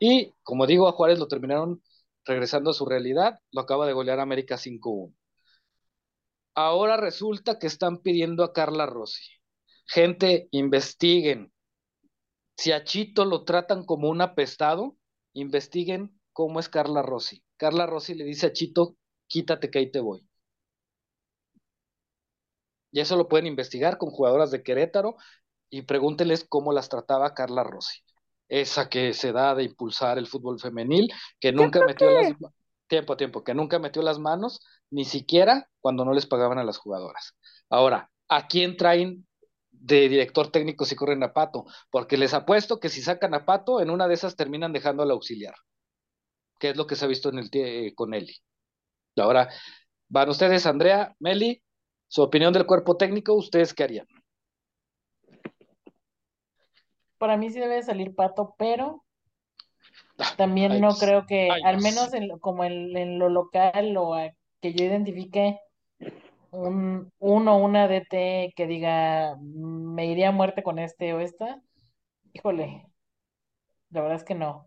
[0.00, 1.80] Y como digo, a Juárez lo terminaron
[2.24, 5.14] regresando a su realidad, lo acaba de golear América 5-1.
[6.56, 9.22] Ahora resulta que están pidiendo a Carla Rossi.
[9.86, 11.52] Gente, investiguen.
[12.60, 14.94] Si a Chito lo tratan como un apestado,
[15.32, 17.42] investiguen cómo es Carla Rossi.
[17.56, 18.98] Carla Rossi le dice a Chito,
[19.28, 20.28] quítate que ahí te voy.
[22.92, 25.16] Y eso lo pueden investigar con jugadoras de Querétaro
[25.70, 28.02] y pregúntenles cómo las trataba Carla Rossi.
[28.46, 32.34] Esa que se da de impulsar el fútbol femenil, que nunca metió las
[32.88, 36.64] tiempo a tiempo, que nunca metió las manos, ni siquiera cuando no les pagaban a
[36.64, 37.38] las jugadoras.
[37.70, 39.26] Ahora, ¿a quién traen
[39.80, 41.64] de director técnico si corren a Pato?
[41.90, 45.10] Porque les apuesto que si sacan a Pato, en una de esas terminan dejando al
[45.10, 45.54] auxiliar,
[46.58, 48.36] que es lo que se ha visto en el eh, con Eli.
[49.16, 49.48] Ahora,
[50.08, 51.62] van ustedes, Andrea, Meli,
[52.08, 54.06] su opinión del cuerpo técnico, ¿ustedes qué harían?
[57.18, 59.04] Para mí sí debe salir Pato, pero
[60.18, 64.14] ah, también no creo que, al menos en, como en, lo local o
[64.60, 65.58] que yo identifique
[66.50, 71.62] un uno una DT que diga me iría a muerte con este o esta,
[72.32, 72.86] híjole,
[73.90, 74.66] la verdad es que no.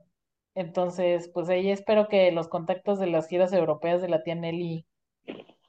[0.55, 4.85] Entonces, pues ahí espero que los contactos de las giras europeas de la tía Nelly,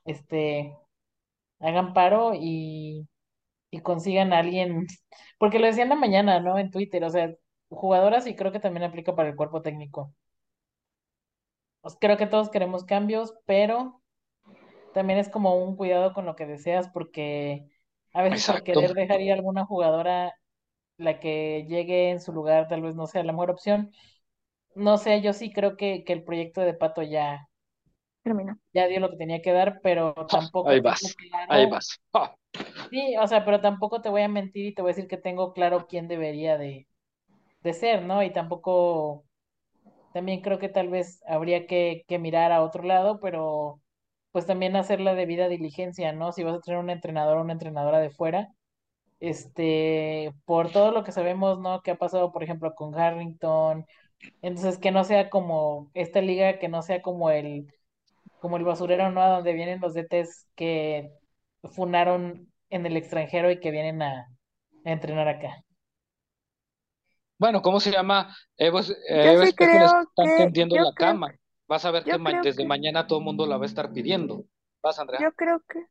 [0.04, 0.76] este,
[1.60, 3.08] hagan paro y,
[3.82, 4.86] consigan a alguien,
[5.38, 6.58] porque lo decían la mañana, ¿no?
[6.58, 7.34] En Twitter, o sea,
[7.68, 10.14] jugadoras y creo que también aplica para el cuerpo técnico.
[11.82, 14.02] Pues creo que todos queremos cambios, pero
[14.94, 17.68] también es como un cuidado con lo que deseas, porque
[18.14, 20.34] a veces por querer dejar ir a alguna jugadora,
[20.98, 23.92] la que llegue en su lugar tal vez no sea la mejor opción.
[24.76, 27.48] No sé, yo sí creo que, que el proyecto de Pato ya,
[28.72, 31.16] ya dio lo que tenía que dar, pero ah, tampoco ahí vas,
[31.48, 31.98] ahí vas.
[32.12, 32.34] Ah.
[32.90, 35.16] Sí, o sea, pero tampoco te voy a mentir y te voy a decir que
[35.16, 36.86] tengo claro quién debería de,
[37.62, 38.22] de ser, ¿no?
[38.22, 39.26] Y tampoco,
[40.12, 43.82] también creo que tal vez habría que, que mirar a otro lado, pero
[44.34, 46.32] pues también hacer la debida diligencia, ¿no?
[46.32, 48.48] Si vas a tener un entrenador o una entrenadora de fuera,
[49.20, 51.82] este, por todo lo que sabemos, ¿no?
[51.82, 53.86] Que ha pasado, por ejemplo, con Harrington,
[54.42, 57.72] entonces que no sea como esta liga, que no sea como el
[58.40, 59.24] como el basurero, ¿no?
[59.24, 61.12] donde vienen los DTs que
[61.72, 64.26] funaron en el extranjero y que vienen a,
[64.84, 65.62] entrenar acá.
[67.38, 68.34] Bueno, ¿cómo se llama?
[68.56, 71.32] Eva, Eva sí están tendiendo la cama.
[71.66, 74.44] Vas a ver que desde mañana todo el mundo la va a estar pidiendo.
[74.82, 75.20] ¿Vas, Andrea?
[75.20, 75.86] Yo creo que,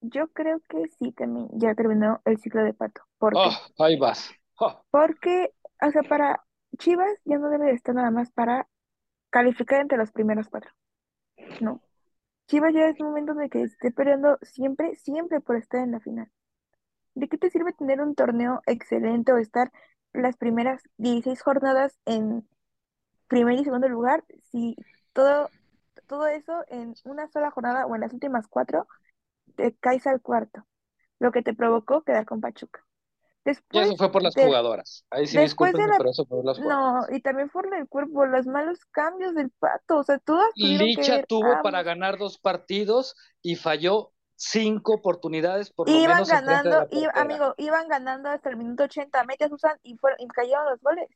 [0.00, 3.02] yo creo que sí, también ya terminó el ciclo de pato.
[3.18, 4.30] ¿Por oh, ahí vas.
[4.58, 4.84] Oh.
[4.90, 6.44] Porque, o sea, para
[6.78, 8.68] Chivas ya no debe de estar nada más para
[9.30, 10.70] calificar entre los primeros cuatro.
[11.60, 11.82] No.
[12.46, 16.00] Chivas ya es un momento de que esté peleando siempre, siempre por estar en la
[16.00, 16.30] final.
[17.14, 19.72] ¿De qué te sirve tener un torneo excelente o estar
[20.12, 22.46] las primeras 16 jornadas en
[23.28, 24.76] primer y segundo lugar si
[25.12, 25.50] todo,
[26.06, 28.86] todo eso en una sola jornada o en las últimas cuatro
[29.56, 30.64] te caes al cuarto?
[31.18, 32.84] Lo que te provocó quedar con Pachuca.
[33.44, 35.04] Después y eso fue por las jugadoras.
[35.10, 37.08] Ahí sí disculpen, pero eso fue por las jugadoras.
[37.10, 39.98] No, y también por el cuerpo, los malos cambios del pato.
[39.98, 45.96] O sea, todas Licha tuvo para ganar dos partidos y falló cinco oportunidades por lo
[45.96, 50.66] iban ganando, amigo, iban ganando hasta el minuto 80, metes Susan y, fueron, y cayeron
[50.66, 51.08] los goles.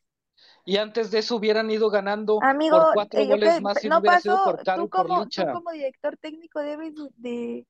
[0.65, 4.17] Y antes de eso hubieran ido ganando por cuatro eh, goles más si no, hubiera
[4.17, 5.45] sido por Caro tú como, Licha.
[5.45, 7.65] Tú como director técnico debes de,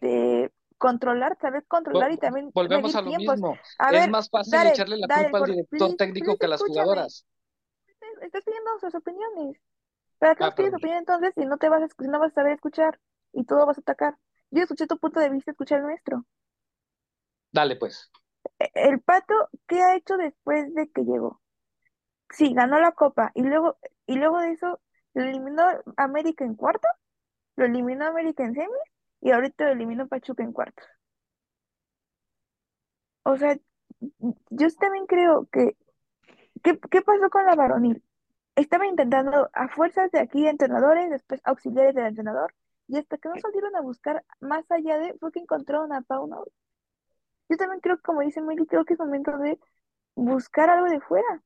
[0.00, 3.60] de controlar, sabes controlar y también volvemos a lo mismo.
[3.88, 7.26] es más fácil echarle la culpa al director técnico que a las jugadoras.
[8.22, 9.60] Estás pidiendo sus opiniones.
[10.18, 12.54] ¿Para qué ah, pides opinión entonces si no te vas a, no vas a saber
[12.54, 13.00] escuchar
[13.32, 14.18] y todo vas a atacar?
[14.50, 16.26] Yo escuché tu punto de vista, escuché el nuestro.
[17.50, 18.10] Dale, pues.
[18.58, 19.34] E- El Pato,
[19.68, 21.41] ¿qué ha hecho después de que llegó?
[22.32, 24.80] Sí, ganó la Copa y luego, y luego de eso
[25.14, 25.64] lo eliminó
[25.96, 26.90] América en cuartos,
[27.56, 28.70] lo eliminó América en semis
[29.20, 30.86] y ahorita lo eliminó Pachuca en cuartos.
[33.24, 33.56] O sea,
[34.50, 35.76] yo también creo que,
[36.62, 38.02] ¿qué, qué pasó con la varonil?
[38.56, 42.54] Estaba intentando a fuerzas de aquí entrenadores, después auxiliares del entrenador,
[42.88, 46.44] y hasta que no salieron a buscar más allá de, fue que encontraron a Pauno.
[47.48, 49.58] Yo también creo, como dice Mili, creo que es momento de
[50.14, 51.42] buscar algo de fuera,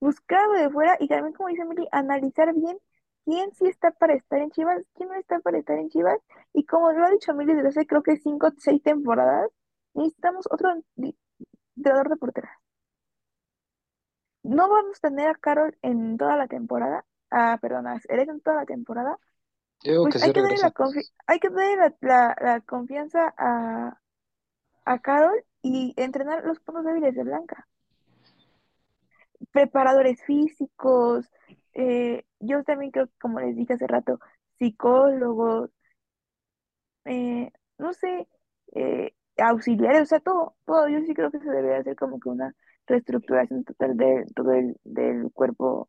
[0.00, 2.78] buscar algo de fuera y también, como dice Mili, analizar bien
[3.24, 6.18] quién sí está para estar en Chivas, quién no está para estar en Chivas,
[6.52, 9.50] y como lo ha dicho Mili desde hace creo que cinco o seis temporadas,
[9.94, 10.70] necesitamos otro
[11.76, 12.52] entrenador de porteras.
[14.42, 18.40] No vamos a tener a Carol en toda la temporada, ah, perdón, a Cerezo en
[18.40, 19.18] toda la temporada,
[20.02, 20.74] pues que hay que darle la
[21.28, 24.00] hay que darle la, la- la confianza a,
[24.86, 27.68] a Carol y entrenar los puntos débiles de Blanca.
[29.52, 31.26] Preparadores físicos,
[31.74, 34.18] eh, yo también creo que, como les dije hace rato,
[34.58, 35.70] psicólogos,
[37.04, 38.28] eh, no sé,
[38.74, 40.88] eh, auxiliares, o sea, todo, todo.
[40.88, 42.54] Yo sí creo que se debe hacer como que una
[42.86, 45.88] reestructuración total de todo el del cuerpo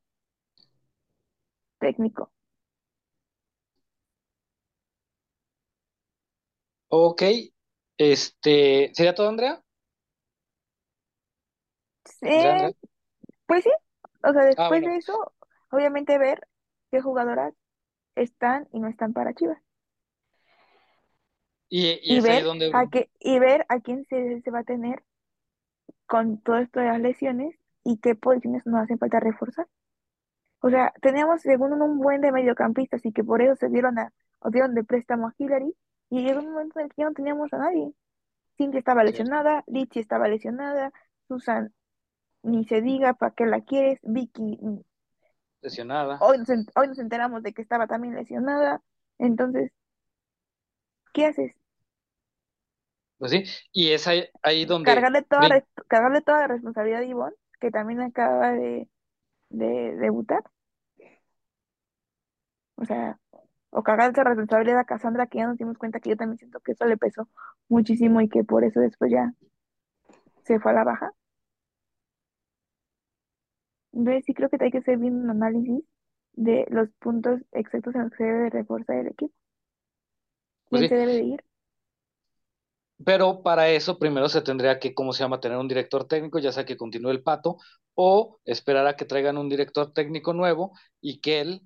[1.79, 2.31] técnico.
[6.89, 7.23] Ok.
[7.97, 9.63] Este, ¿sería todo, Andrea?
[12.21, 12.71] Andrea.
[13.47, 13.71] Pues sí,
[14.23, 14.85] o sea, Ah, después bueno.
[14.85, 15.33] de eso,
[15.71, 16.47] obviamente ver
[16.91, 17.53] qué jugadoras
[18.15, 19.61] están y no están para Chivas.
[21.69, 24.51] Y, y Y es ahí ver donde, a qué, y ver a quién se, se
[24.51, 25.03] va a tener
[26.05, 29.67] con todo esto de las lesiones y qué posiciones nos hacen falta reforzar.
[30.61, 34.13] O sea, teníamos según un buen de mediocampistas y que por eso se dieron a,
[34.39, 35.75] o dieron de préstamo a Hillary
[36.09, 37.93] y llegó un momento en el que ya no teníamos a nadie.
[38.57, 40.91] Cintia estaba lesionada, Lichi estaba lesionada,
[41.27, 41.73] Susan
[42.47, 44.79] ni se diga para qué la quieres, Vicky mm,
[45.61, 46.17] lesionada.
[46.19, 48.81] hoy nos, hoy nos enteramos de que estaba también lesionada.
[49.19, 49.71] Entonces,
[51.13, 51.53] ¿qué haces?
[53.17, 53.43] Pues sí.
[53.73, 55.49] Y es ahí, ahí donde Cargarle toda,
[55.87, 58.87] cargarle toda la responsabilidad a Ivonne, que también acaba de,
[59.49, 60.43] de debutar.
[62.75, 63.19] O sea,
[63.71, 66.59] o cargarle esa responsabilidad a Cassandra, que ya nos dimos cuenta que yo también siento
[66.61, 67.27] que eso le pesó
[67.67, 69.33] muchísimo y que por eso después ya
[70.43, 71.11] se fue a la baja.
[73.97, 75.83] Entonces sí creo que hay que hacer bien un análisis
[76.33, 79.33] de los puntos exactos en los que se debe de reforzar el equipo.
[80.69, 80.89] pues ¿Quién sí.
[80.89, 81.43] se debe de ir?
[83.05, 86.51] Pero para eso primero se tendría que, ¿cómo se llama?, tener un director técnico, ya
[86.51, 87.57] sea que continúe el pato,
[87.95, 90.71] o esperar a que traigan un director técnico nuevo
[91.01, 91.61] y que él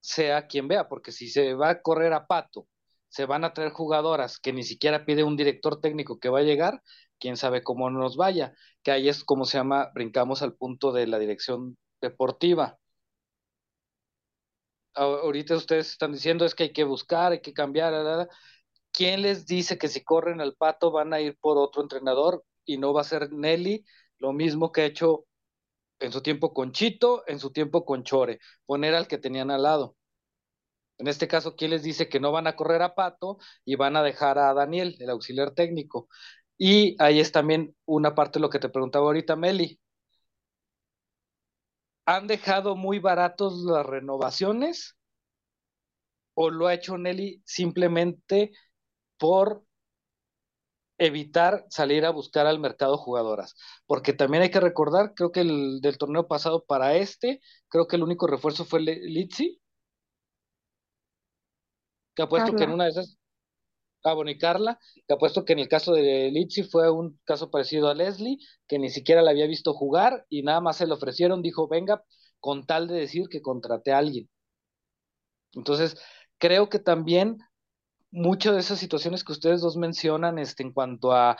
[0.00, 2.66] sea quien vea, porque si se va a correr a pato,
[3.08, 6.42] se van a traer jugadoras que ni siquiera pide un director técnico que va a
[6.42, 6.82] llegar,
[7.22, 8.52] quién sabe cómo nos vaya,
[8.82, 12.78] que ahí es como se llama, brincamos al punto de la dirección deportiva.
[14.94, 18.28] Ahorita ustedes están diciendo es que hay que buscar, hay que cambiar, la.
[18.92, 22.78] ¿quién les dice que si corren al pato van a ir por otro entrenador y
[22.78, 23.84] no va a ser Nelly?
[24.18, 25.26] Lo mismo que ha hecho
[26.00, 29.62] en su tiempo con Chito, en su tiempo con Chore, poner al que tenían al
[29.62, 29.96] lado.
[30.98, 33.96] En este caso, ¿quién les dice que no van a correr a Pato y van
[33.96, 36.08] a dejar a Daniel, el auxiliar técnico?
[36.64, 39.80] Y ahí es también una parte de lo que te preguntaba ahorita, Meli.
[42.06, 44.96] ¿Han dejado muy baratos las renovaciones
[46.34, 48.52] o lo ha hecho Nelly simplemente
[49.18, 49.64] por
[50.98, 53.56] evitar salir a buscar al mercado jugadoras?
[53.84, 57.96] Porque también hay que recordar, creo que el del torneo pasado para este, creo que
[57.96, 59.60] el único refuerzo fue Litsi,
[62.14, 63.18] que apuesto que en una de esas
[64.04, 67.50] Ah, bueno, y Carla, que apuesto que en el caso de Litsi fue un caso
[67.50, 70.94] parecido a Leslie, que ni siquiera la había visto jugar y nada más se le
[70.94, 72.04] ofrecieron, dijo, venga,
[72.40, 74.28] con tal de decir que contraté a alguien.
[75.54, 75.96] Entonces,
[76.38, 77.38] creo que también
[78.10, 81.38] muchas de esas situaciones que ustedes dos mencionan, este, en cuanto a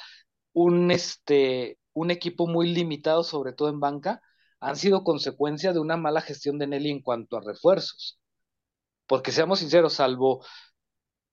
[0.54, 4.22] un, este, un equipo muy limitado, sobre todo en banca,
[4.60, 8.20] han sido consecuencia de una mala gestión de Nelly en cuanto a refuerzos.
[9.06, 10.44] Porque seamos sinceros, salvo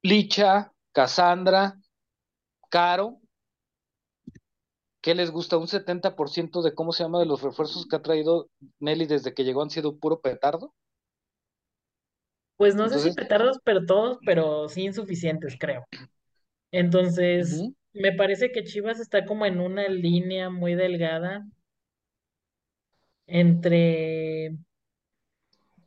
[0.03, 1.80] Licha, Cassandra,
[2.70, 3.22] Caro,
[5.02, 5.56] ¿qué les gusta?
[5.56, 8.50] Un 70% de cómo se llama de los refuerzos que ha traído
[8.82, 10.74] Nelly desde que llegó han sido puro petardo.
[12.58, 15.86] Pues no sé si petardos, pero todos, pero sí insuficientes, creo.
[16.70, 21.47] Entonces, me parece que Chivas está como en una línea muy delgada
[23.26, 24.58] entre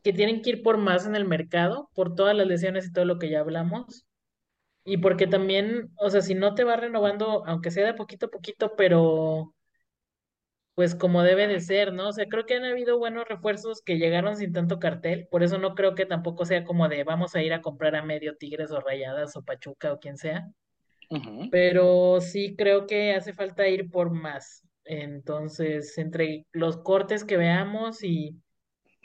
[0.02, 3.04] que tienen que ir por más en el mercado, por todas las lesiones y todo
[3.04, 4.06] lo que ya hablamos,
[4.84, 8.30] Y porque también, o sea, si no te va renovando, aunque sea de poquito a
[8.30, 9.54] poquito, pero
[10.74, 12.08] pues como debe de ser, ¿no?
[12.08, 15.58] O sea, creo que han habido buenos refuerzos que llegaron sin tanto cartel, por eso
[15.58, 18.70] no creo que tampoco sea como de vamos a ir a comprar a medio Tigres
[18.72, 20.50] o Rayadas o Pachuca o quien sea,
[21.50, 24.66] pero sí creo que hace falta ir por más.
[24.84, 28.40] Entonces, entre los cortes que veamos y,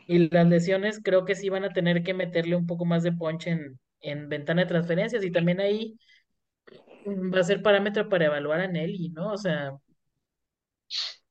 [0.08, 3.14] y las lesiones, creo que sí van a tener que meterle un poco más de
[3.14, 5.98] punch en, en ventana de transferencias y también ahí
[7.34, 9.32] va a ser parámetro para evaluar a Nelly, ¿no?
[9.34, 9.72] O sea,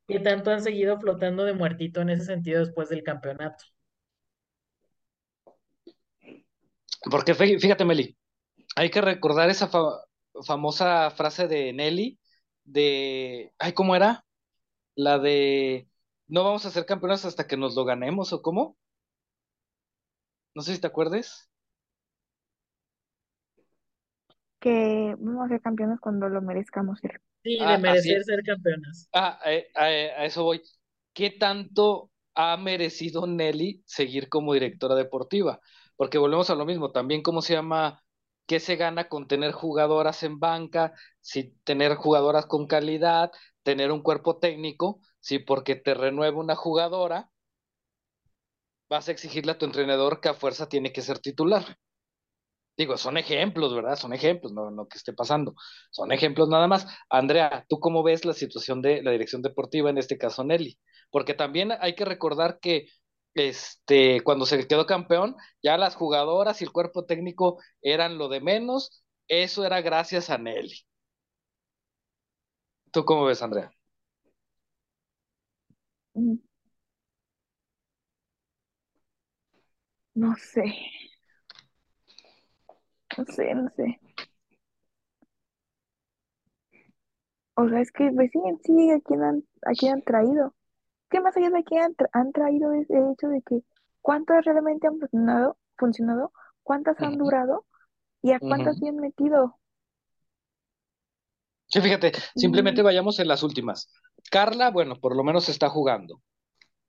[0.08, 3.64] ¿qué tanto han seguido flotando de muertito en ese sentido después del campeonato?
[7.10, 8.16] Porque fí- fíjate, Meli,
[8.76, 10.00] hay que recordar esa fa-
[10.46, 12.18] famosa frase de Nelly
[12.64, 14.26] de, ay, ¿cómo era?
[14.96, 15.88] La de,
[16.28, 18.78] no vamos a ser campeones hasta que nos lo ganemos, ¿o cómo?
[20.56, 21.48] No sé si te acuerdes.
[24.60, 27.22] Que vamos a ser campeones cuando lo merezcamos ser.
[27.42, 29.10] Sí, de Ah, merecer ser campeonas.
[29.12, 30.62] Ah, eh, a, a eso voy.
[31.12, 35.60] ¿Qué tanto ha merecido Nelly seguir como directora deportiva?
[35.96, 38.02] Porque volvemos a lo mismo, también cómo se llama,
[38.46, 43.32] qué se gana con tener jugadoras en banca, si tener jugadoras con calidad,
[43.62, 47.30] tener un cuerpo técnico, si porque te renueva una jugadora,
[48.90, 51.78] vas a exigirle a tu entrenador que a fuerza tiene que ser titular.
[52.76, 53.96] Digo, son ejemplos, ¿verdad?
[53.96, 55.54] Son ejemplos, no, no que esté pasando.
[55.90, 56.86] Son ejemplos nada más.
[57.08, 60.78] Andrea, ¿tú cómo ves la situación de la dirección deportiva, en este caso Nelly?
[61.10, 62.88] Porque también hay que recordar que
[63.34, 68.40] este, cuando se quedó campeón, ya las jugadoras y el cuerpo técnico eran lo de
[68.40, 69.02] menos.
[69.28, 70.74] Eso era gracias a Nelly.
[72.90, 73.70] ¿Tú cómo ves, Andrea?
[76.16, 76.38] Mm,
[80.22, 80.64] No sé,
[83.26, 84.00] no sé, no sé.
[87.54, 90.54] O sea, es que pues sí, en sí, ¿a quién han, a quién han traído?
[91.10, 93.62] ¿Qué más allá de quién han, tra- han traído es el hecho de que
[94.02, 96.32] cuántas realmente han funcionado, funcionado,
[96.64, 97.66] cuántas han Ujú, durado
[98.22, 98.80] y a cuántas ujú.
[98.80, 99.58] se han metido.
[101.68, 103.90] Sí, fíjate, simplemente Mm, vayamos en las últimas.
[104.30, 106.22] Carla, bueno, por lo menos está jugando,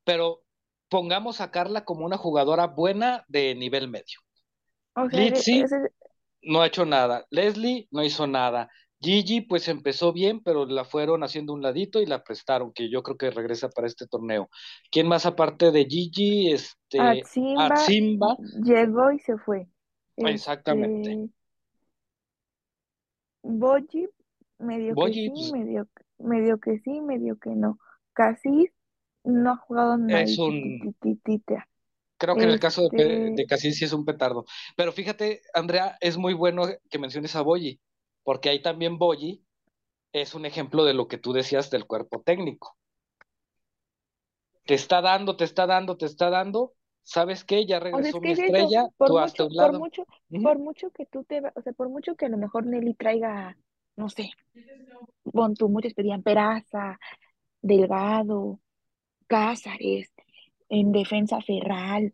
[0.06, 0.44] pero
[0.90, 4.20] pongamos a Carla como una jugadora buena de nivel medio.
[4.96, 5.74] o sea, Litzy
[6.42, 7.26] no ha hecho nada.
[7.30, 8.70] Leslie no hizo nada.
[9.00, 13.04] Gigi, pues empezó bien, pero la fueron haciendo un ladito y la prestaron, que yo
[13.04, 14.50] creo que regresa para este torneo.
[14.90, 16.52] ¿Quién más aparte de Gigi?
[16.52, 19.68] Este, Atsimba Atsimba, llegó y se fue.
[20.16, 21.12] exactamente.
[21.12, 21.30] Este,
[23.44, 24.08] Boji,
[24.58, 27.78] medio que sí, pues, medio, medio que sí, medio que no.
[28.14, 28.72] Casis
[29.24, 31.68] no ha jugado es un, nadititititita.
[32.18, 34.46] Creo que en el caso de, Este, de Casillas sí es un petardo.
[34.76, 37.80] Pero fíjate, Andrea, es muy bueno que menciones a Boyi,
[38.24, 39.46] porque ahí también Boyi
[40.14, 42.78] es un ejemplo de lo que tú decías del cuerpo técnico.
[44.68, 46.74] Te está dando, te está dando, te está dando.
[47.04, 47.66] ¿Sabes qué?
[47.66, 49.56] Ya o sea, es regresó que mi es eso, estrella, por tú hasta mucho, un
[49.56, 49.74] por lado.
[49.74, 50.44] mucho, Ujú.
[50.44, 53.58] por mucho que tú te, o sea, por mucho que a lo mejor Nelly traiga,
[53.96, 54.30] no sé,
[55.34, 57.00] pon tú, muchos pedían Peraza,
[57.62, 58.60] Delgado,
[59.28, 60.12] Cázares,
[60.70, 62.14] en defensa Ferral,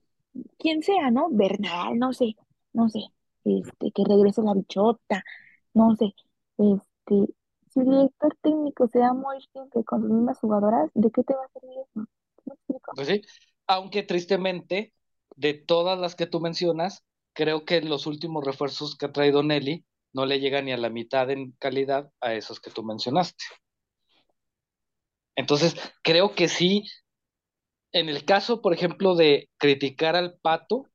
[0.57, 1.29] quien sea, ¿no?
[1.29, 2.35] Bernal, no sé,
[2.73, 2.99] no sé,
[3.45, 5.23] este, que regrese la bichota,
[5.73, 6.13] no sé,
[6.57, 7.33] este,
[7.69, 11.33] si el director técnico se da muy siempre con las mismas jugadoras, ¿de qué te
[11.33, 12.07] va a servir eso?
[12.95, 13.21] Pues sí,
[13.67, 14.93] aunque tristemente,
[15.35, 19.85] de todas las que tú mencionas, creo que los últimos refuerzos que ha traído Nelly
[20.13, 23.43] no le llegan ni a la mitad en calidad a esos que tú mencionaste.
[25.35, 26.83] Entonces, creo que sí,
[27.93, 30.87] en el caso, por ejemplo, de criticar al Pato,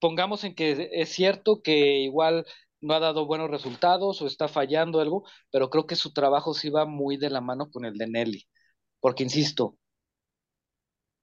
[0.00, 2.46] pongamos en que es cierto que igual
[2.80, 6.70] no ha dado buenos resultados o está fallando algo, pero creo que su trabajo sí
[6.70, 8.48] va muy de la mano con el de Nelly,
[9.00, 9.78] porque insisto,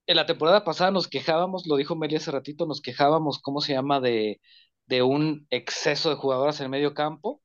[0.06, 3.72] en la temporada pasada nos quejábamos, lo dijo Meli hace ratito, nos quejábamos, ¿cómo se
[3.74, 4.40] llama?, de,
[4.86, 7.42] de un exceso de jugadoras en el medio campo.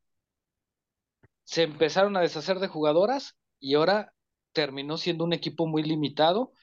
[1.43, 4.13] Se empezaron a deshacer de jugadoras y ahora
[4.55, 6.53] terminó siendo un equipo muy limitado,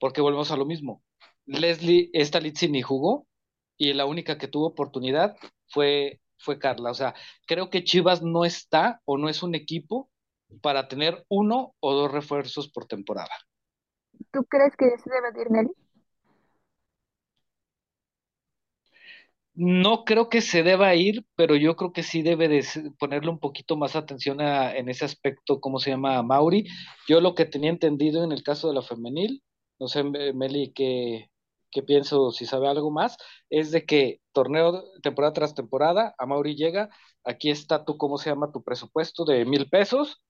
[0.00, 1.04] porque volvemos a lo mismo.
[1.44, 3.28] Leslie, esta Litsi ni jugó
[3.76, 5.36] y la única que tuvo oportunidad
[5.68, 6.90] fue, fue Carla.
[6.90, 7.14] O sea,
[7.46, 10.10] creo que Chivas no está o no es un equipo
[10.60, 13.34] para tener uno o dos refuerzos por temporada.
[14.32, 15.85] ¿Tú crees que se debe de ir Nelly?
[19.58, 22.60] No creo que se deba ir, pero yo creo que sí debe
[22.98, 26.18] ponerle un poquito más atención a- en ese aspecto, ¿cómo se llama?
[26.18, 26.66] a Mauri.
[27.08, 29.42] Yo lo que tenía entendido en el caso de la femenil,
[29.78, 31.30] no sé, Me- Meli, ¿qué,
[31.70, 33.16] que pienso si sabe algo más,
[33.50, 36.90] es de que torneo, temporada tras temporada, a Mauri llega,
[37.24, 38.52] aquí está tu, ¿cómo se llama?
[38.52, 40.20] Tu presupuesto de mil pesos,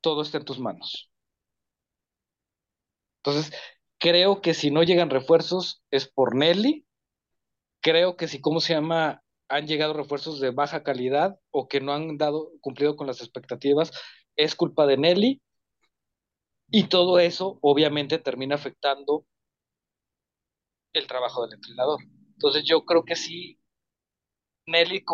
[0.00, 1.10] todo está en tus manos.
[3.22, 3.52] Entonces,
[3.98, 6.86] creo que si no llegan refuerzos es por Nelly,
[7.84, 9.22] creo que si, ¿cómo se llama?
[9.48, 13.92] Han llegado refuerzos de baja calidad o que no han dado, cumplido con las expectativas,
[14.36, 15.42] es culpa de Nelly.
[16.70, 19.26] Y todo eso obviamente termina afectando
[20.94, 22.00] el trabajo del entrenador.
[22.32, 23.58] Entonces yo creo que sí,
[24.66, 25.04] Nelly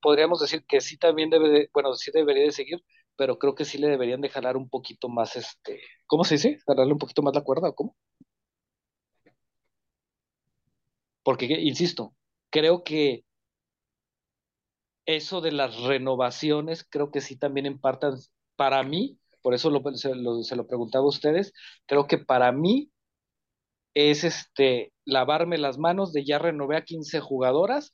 [0.00, 2.84] podríamos decir que sí también debe, de, bueno, sí debería de seguir,
[3.16, 6.58] pero creo que sí le deberían de jalar un poquito más, este, ¿cómo se dice?
[6.66, 7.96] Jalarle un poquito más la cuerda, ¿o cómo?
[11.22, 12.14] Porque, insisto,
[12.50, 13.24] creo que
[15.06, 17.80] eso de las renovaciones, creo que sí también en
[18.56, 21.52] para mí, por eso lo, se lo preguntaba a ustedes,
[21.86, 22.90] creo que para mí
[23.94, 27.92] es este lavarme las manos de ya renové a 15 jugadoras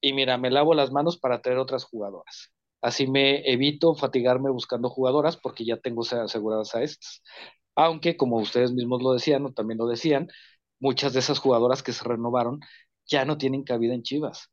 [0.00, 2.52] y mira, me lavo las manos para traer otras jugadoras.
[2.82, 7.22] Así me evito fatigarme buscando jugadoras porque ya tengo aseguradas a estas.
[7.76, 10.28] Aunque, como ustedes mismos lo decían o también lo decían,
[10.80, 12.60] muchas de esas jugadoras que se renovaron
[13.10, 14.50] ya no tienen cabida en Chivas.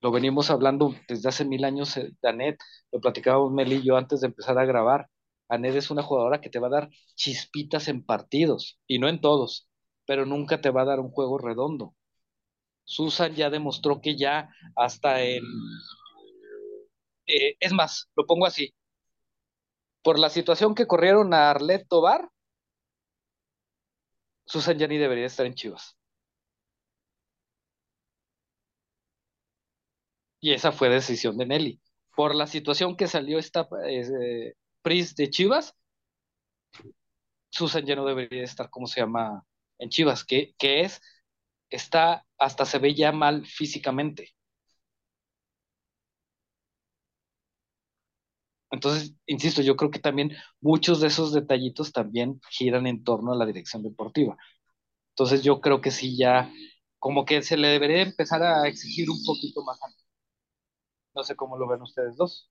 [0.00, 2.58] Lo venimos hablando desde hace mil años, eh, Anet,
[2.92, 5.08] lo platicábamos Mel y yo antes de empezar a grabar.
[5.48, 9.20] Anet es una jugadora que te va a dar chispitas en partidos y no en
[9.20, 9.68] todos,
[10.06, 11.94] pero nunca te va a dar un juego redondo.
[12.84, 15.42] Susan ya demostró que ya hasta en...
[17.26, 18.74] Eh, es más, lo pongo así.
[20.02, 22.30] Por la situación que corrieron a Arlet Tobar,
[24.46, 25.95] Susan ya ni debería estar en Chivas.
[30.46, 31.80] Y esa fue decisión de Nelly.
[32.14, 35.74] Por la situación que salió esta eh, Pris de Chivas,
[37.50, 39.44] Susan ya no debería estar, ¿cómo se llama?
[39.78, 41.00] En Chivas, que, que es,
[41.70, 44.34] está, hasta se ve ya mal físicamente.
[48.70, 53.36] Entonces, insisto, yo creo que también muchos de esos detallitos también giran en torno a
[53.36, 54.36] la dirección deportiva.
[55.10, 56.52] Entonces, yo creo que sí ya,
[57.00, 59.78] como que se le debería empezar a exigir un poquito más.
[61.16, 62.48] No sé cómo lo ven ustedes dos.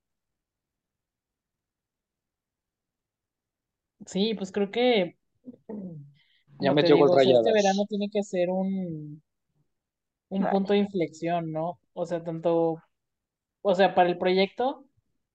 [4.06, 5.18] Sí, pues creo que,
[6.60, 9.22] Ya metió digo, este verano tiene que ser un,
[10.30, 11.80] un punto de inflexión, ¿no?
[11.94, 12.82] O sea, tanto,
[13.62, 14.86] o sea, para el proyecto,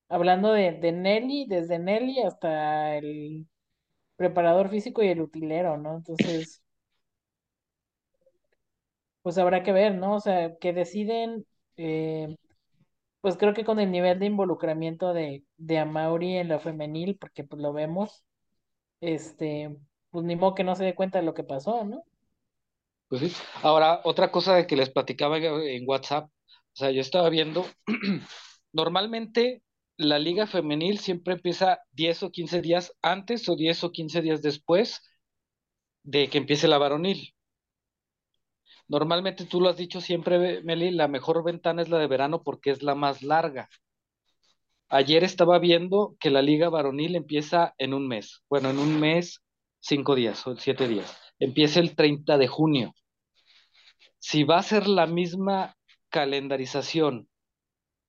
[0.08, 3.46] hablando de, de Nelly, desde Nelly hasta el
[4.16, 5.96] preparador físico y el utilero, ¿no?
[5.96, 6.62] Entonces,
[9.22, 10.14] pues habrá que ver, ¿no?
[10.16, 12.36] O sea, que deciden, eh,
[13.20, 17.60] pues creo que con el nivel de involucramiento de, de en la femenil, porque pues
[17.60, 18.24] lo vemos,
[19.00, 19.76] este,
[20.10, 22.04] pues ni modo que no se dé cuenta de lo que pasó, ¿no?
[23.08, 23.32] Pues sí.
[23.62, 27.66] Ahora, otra cosa que les platicaba en WhatsApp, o sea, yo estaba viendo,
[28.72, 29.62] normalmente
[29.96, 34.42] la liga femenil siempre empieza 10 o 15 días antes o 10 o 15 días
[34.42, 35.02] después
[36.02, 37.34] de que empiece la varonil.
[38.90, 42.70] Normalmente tú lo has dicho siempre, Meli, la mejor ventana es la de verano porque
[42.70, 43.68] es la más larga.
[44.88, 48.42] Ayer estaba viendo que la liga varonil empieza en un mes.
[48.50, 49.44] Bueno, en un mes,
[49.78, 51.16] cinco días o siete días.
[51.38, 52.92] Empieza el 30 de junio.
[54.18, 55.76] Si va a ser la misma
[56.08, 57.28] calendarización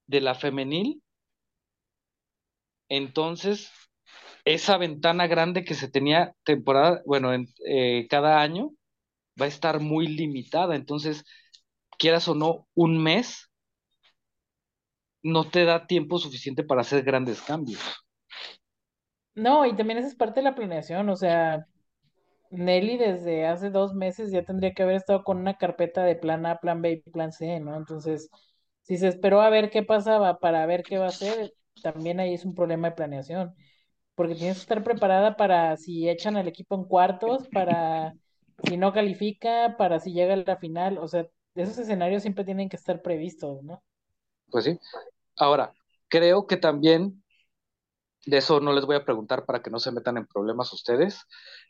[0.08, 1.04] de la femenil,
[2.90, 3.72] entonces
[4.46, 8.72] esa ventana grande que se tenía temporada, bueno, en, eh, cada año,
[9.40, 10.76] va a estar muy limitada.
[10.76, 11.24] Entonces,
[11.98, 13.50] quieras o no, un mes
[15.24, 17.82] no te da tiempo suficiente para hacer grandes cambios.
[19.36, 21.66] No, y también esa es parte de la planeación, o sea,
[22.52, 26.46] Nelly desde hace dos meses ya tendría que haber estado con una carpeta de plan
[26.46, 27.78] A, plan B y plan C, ¿no?
[27.78, 28.30] Entonces,
[28.84, 31.54] si se esperó a ver qué pasaba para ver qué va a hacer,
[31.84, 33.56] también ahí es un problema de planeación,
[34.16, 38.16] porque tienes que estar preparada para si echan al equipo en cuartos, para
[38.64, 42.70] si no califica, para si llega a la final, o sea, esos escenarios siempre tienen
[42.70, 43.84] que estar previstos, ¿no?
[44.50, 44.80] Pues sí.
[45.38, 45.74] Ahora,
[46.08, 47.24] creo que también,
[48.26, 51.22] de eso no les voy a preguntar para que no se metan en problemas ustedes,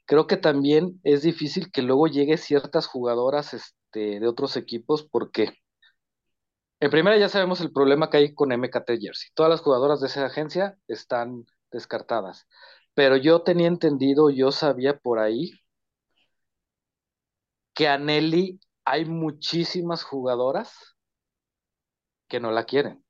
[0.05, 5.53] creo que también es difícil que luego llegue ciertas jugadoras este, de otros equipos porque
[6.79, 9.29] en primera ya sabemos el problema que hay con MKT Jersey.
[9.35, 12.47] Todas las jugadoras de esa agencia están descartadas.
[12.95, 15.51] Pero yo tenía entendido, yo sabía por ahí
[17.73, 20.95] que a Nelly hay muchísimas jugadoras
[22.27, 23.03] que no la quieren.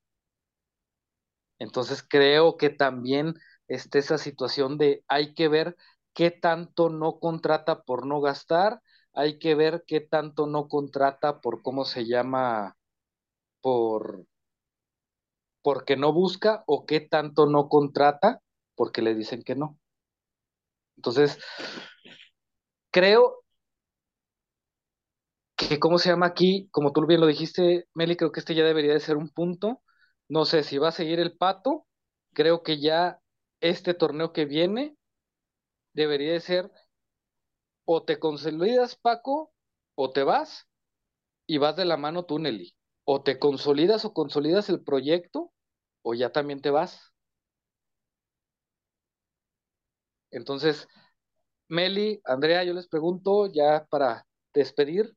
[1.60, 3.36] Entonces creo que también
[3.68, 5.76] está esa situación de hay que ver
[6.14, 8.82] qué tanto no contrata por no gastar
[9.14, 12.78] hay que ver qué tanto no contrata por cómo se llama,
[13.62, 14.26] por
[15.64, 18.42] porque no busca o qué tanto no contrata
[18.76, 19.80] porque le dicen que no.
[20.96, 21.40] Entonces,
[22.92, 23.41] creo
[25.68, 26.68] que, ¿cómo se llama aquí?
[26.72, 29.82] Como tú bien lo dijiste, Meli, creo que este ya debería de ser un punto.
[30.30, 31.86] No sé si va a seguir el pato,
[32.34, 33.20] creo que ya
[33.60, 34.98] este torneo que viene
[35.94, 36.72] debería de ser
[37.86, 39.54] o te consolidas, Paco,
[39.96, 40.68] o te vas
[41.48, 42.76] y vas de la mano tú, Nelly.
[43.06, 45.54] O te consolidas o consolidas el proyecto
[46.04, 47.14] o ya también te vas.
[50.32, 50.88] Entonces,
[51.70, 55.16] Meli, Andrea, yo les pregunto ya para despedir,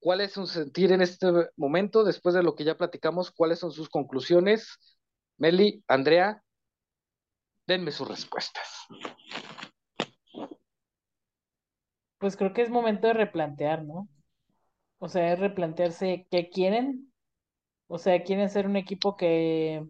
[0.00, 1.26] ¿cuál es su sentir en este
[1.56, 3.30] momento después de lo que ya platicamos?
[3.30, 4.78] ¿Cuáles son sus conclusiones?
[5.36, 6.42] Meli, Andrea,
[7.66, 8.86] denme sus respuestas.
[12.18, 14.08] Pues creo que es momento de replantear, ¿no?
[14.98, 17.12] O sea, es replantearse qué quieren.
[17.86, 19.86] O sea, quieren ser un equipo que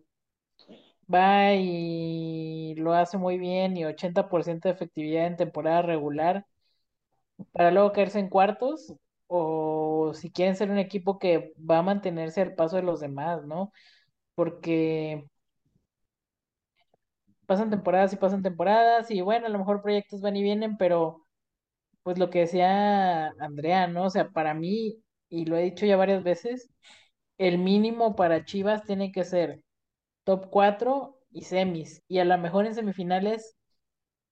[1.13, 6.47] va y lo hace muy bien y 80% de efectividad en temporada regular
[7.53, 8.95] para luego caerse en cuartos.
[9.27, 9.78] O
[10.15, 13.73] si quieren ser un equipo que va a mantenerse al paso de los demás, ¿no?
[14.35, 15.27] Porque
[17.47, 21.27] pasan temporadas y pasan temporadas y bueno, a lo mejor proyectos van y vienen, pero
[22.03, 24.05] pues lo que decía Andrea, ¿no?
[24.07, 26.71] O sea, para mí, y lo he dicho ya varias veces,
[27.39, 29.63] el mínimo para Chivas tiene que ser
[30.25, 32.03] top 4 y semis.
[32.09, 33.57] Y a lo mejor en semifinales,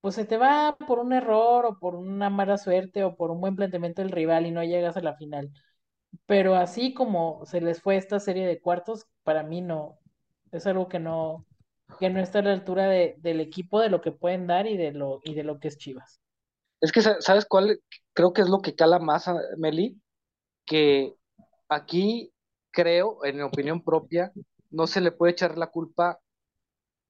[0.01, 3.41] pues se te va por un error o por una mala suerte o por un
[3.41, 5.51] buen planteamiento del rival y no llegas a la final.
[6.25, 9.99] Pero así como se les fue esta serie de cuartos, para mí no,
[10.51, 11.45] es algo que no,
[11.99, 14.77] que no está a la altura de, del equipo, de lo que pueden dar y
[14.77, 16.19] de lo, y de lo que es Chivas.
[16.81, 17.81] Es que, ¿sabes cuál?
[18.13, 19.99] Creo que es lo que cala más, a Meli,
[20.65, 21.15] que
[21.69, 22.31] aquí
[22.71, 24.31] creo, en mi opinión propia,
[24.69, 26.19] no se le puede echar la culpa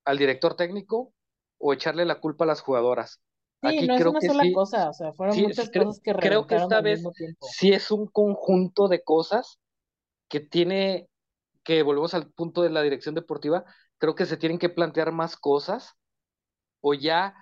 [0.06, 1.14] al director técnico
[1.58, 3.20] o echarle la culpa a las jugadoras.
[3.62, 5.70] Sí, Aquí no es creo una que sola sí, cosa, o sea, fueron sí, muchas
[5.72, 7.04] creo, cosas que creo que esta vez
[7.42, 9.60] sí es un conjunto de cosas
[10.30, 11.10] que tiene,
[11.64, 13.66] que volvemos al punto de la dirección deportiva,
[13.98, 15.94] creo que se tienen que plantear más cosas
[16.82, 17.36] o ya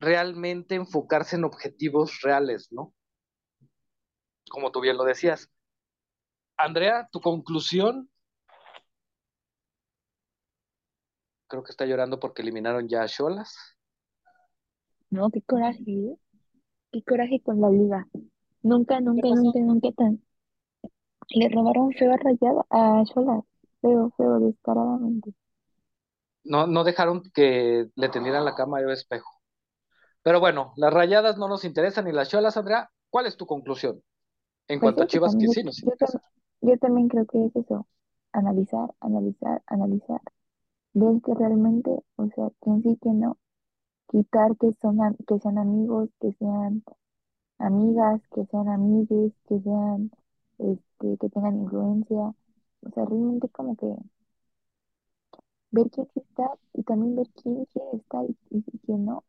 [0.00, 2.94] realmente enfocarse en objetivos reales, ¿no?
[4.50, 5.50] Como tú bien lo decías.
[6.58, 8.10] Andrea, tu conclusión.
[11.46, 13.77] Creo que está llorando porque eliminaron ya a Cholas.
[15.10, 16.16] No, qué coraje, ¿eh?
[16.92, 18.08] Qué coraje con la liga.
[18.62, 19.42] Nunca, ¿Qué nunca, pasó?
[19.42, 20.22] nunca, nunca tan.
[21.30, 23.42] Le robaron feo a Rayada a Cholas.
[23.80, 25.32] Feo, feo, descaradamente.
[26.44, 29.30] No, no dejaron que le tendieran la cama de espejo.
[30.22, 32.90] Pero bueno, las rayadas no nos interesan ni las cholas, Andrea.
[33.10, 34.02] ¿Cuál es tu conclusión?
[34.68, 35.96] En Pues cuanto a eso Chivas, que también, sí nos yo, interesa.
[35.96, 36.20] tam-
[36.62, 37.86] yo también creo que es eso.
[38.32, 40.20] Analizar, analizar, analizar.
[40.94, 43.38] Ver que realmente, o sea, quién sí, que no.
[44.10, 46.82] Quitar que son, que sean amigos, que sean
[47.58, 50.10] amigas, que sean amigues, que sean,
[50.58, 52.34] este, que tengan influencia.
[52.86, 53.86] O sea, realmente como que
[55.70, 59.24] ver quién está y también ver quién quiere estar y, y, y quién no.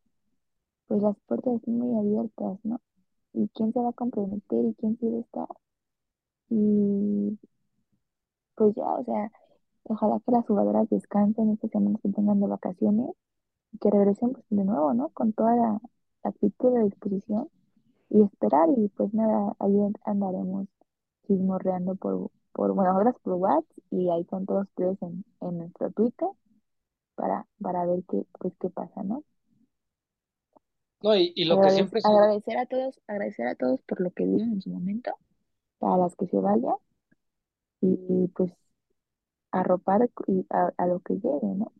[0.87, 2.81] Pues las puertas están muy abiertas, ¿no?
[3.33, 5.47] Y quién se va a comprometer y quién quiere estar.
[6.49, 7.37] Y
[8.55, 9.31] pues ya, o sea,
[9.83, 13.11] ojalá que las jugadoras descansen estas semanas que tengan de vacaciones
[13.71, 15.09] y que regresen pues de nuevo, ¿no?
[15.09, 15.79] Con toda la,
[16.23, 17.49] actitud de disposición
[18.09, 20.67] y esperar y pues nada, ahí andaremos
[21.27, 25.91] chismorreando por, por bueno, nosotras por WhatsApp y ahí con todos ustedes en, en nuestro
[25.91, 26.27] Twitter
[27.15, 29.23] para, para ver qué, pues qué pasa, ¿no?
[31.01, 34.25] No, y, y lo que siempre agradecer a todos, agradecer a todos por lo que
[34.25, 35.15] dieron en su momento,
[35.77, 36.75] para las que se vayan
[37.81, 38.51] y pues
[39.51, 41.71] arropar y a, a lo que llegue, ¿no?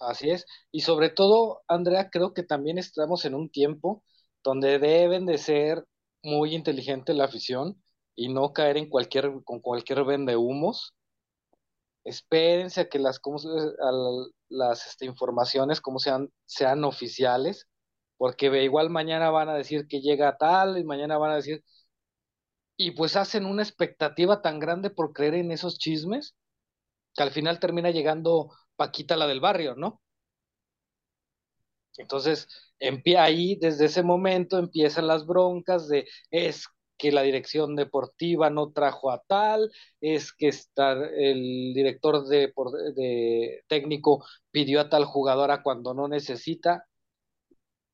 [0.00, 0.46] Así es.
[0.72, 4.02] Y sobre todo, Andrea, creo que también estamos en un tiempo
[4.42, 5.84] donde deben de ser
[6.22, 7.82] muy inteligente la afición
[8.16, 10.94] y no caer en cualquier, con cualquier vendehumos.
[12.04, 13.20] Espérense a que las,
[13.78, 17.68] la- las este, informaciones como sean, sean oficiales,
[18.16, 21.62] porque igual mañana van a decir que llega tal y mañana van a decir,
[22.76, 26.34] y pues hacen una expectativa tan grande por creer en esos chismes
[27.14, 30.00] que al final termina llegando Paquita la del barrio, ¿no?
[31.98, 32.48] Entonces,
[33.18, 36.66] ahí desde ese momento empiezan las broncas de es
[36.98, 42.52] que la dirección deportiva no trajo a tal, es que está, el director de,
[43.68, 46.86] técnico pidió a tal jugadora cuando no necesita.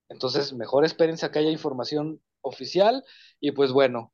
[0.08, 3.04] Entonces, mejor espérense que haya información oficial.
[3.40, 4.12] Y pues bueno,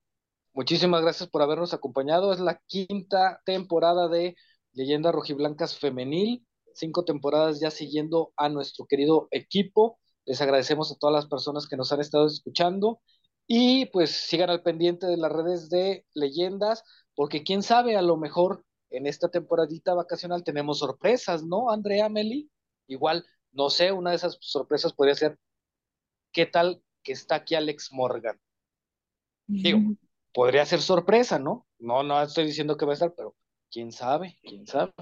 [0.55, 2.32] muchísimas gracias por habernos acompañado.
[2.32, 4.36] Es la quinta temporada de
[4.72, 9.98] Leyendas Rojiblancas Femenil, cinco temporadas ya siguiendo a nuestro querido equipo.
[10.24, 13.00] Les agradecemos a todas las personas que nos han estado escuchando
[13.46, 18.16] y pues sigan al pendiente de las redes de Leyendas, porque quién sabe, a lo
[18.16, 22.50] mejor en esta temporadita vacacional tenemos sorpresas, ¿no, Andrea Meli?
[22.86, 25.38] Igual, no sé, una de esas sorpresas podría ser,
[26.32, 28.40] ¿qué tal que está aquí Alex Morgan?
[29.46, 29.80] Digo,
[30.32, 31.66] podría ser sorpresa, ¿no?
[31.78, 33.34] No, no estoy diciendo que va a estar, pero
[33.72, 34.92] quién sabe, quién sabe.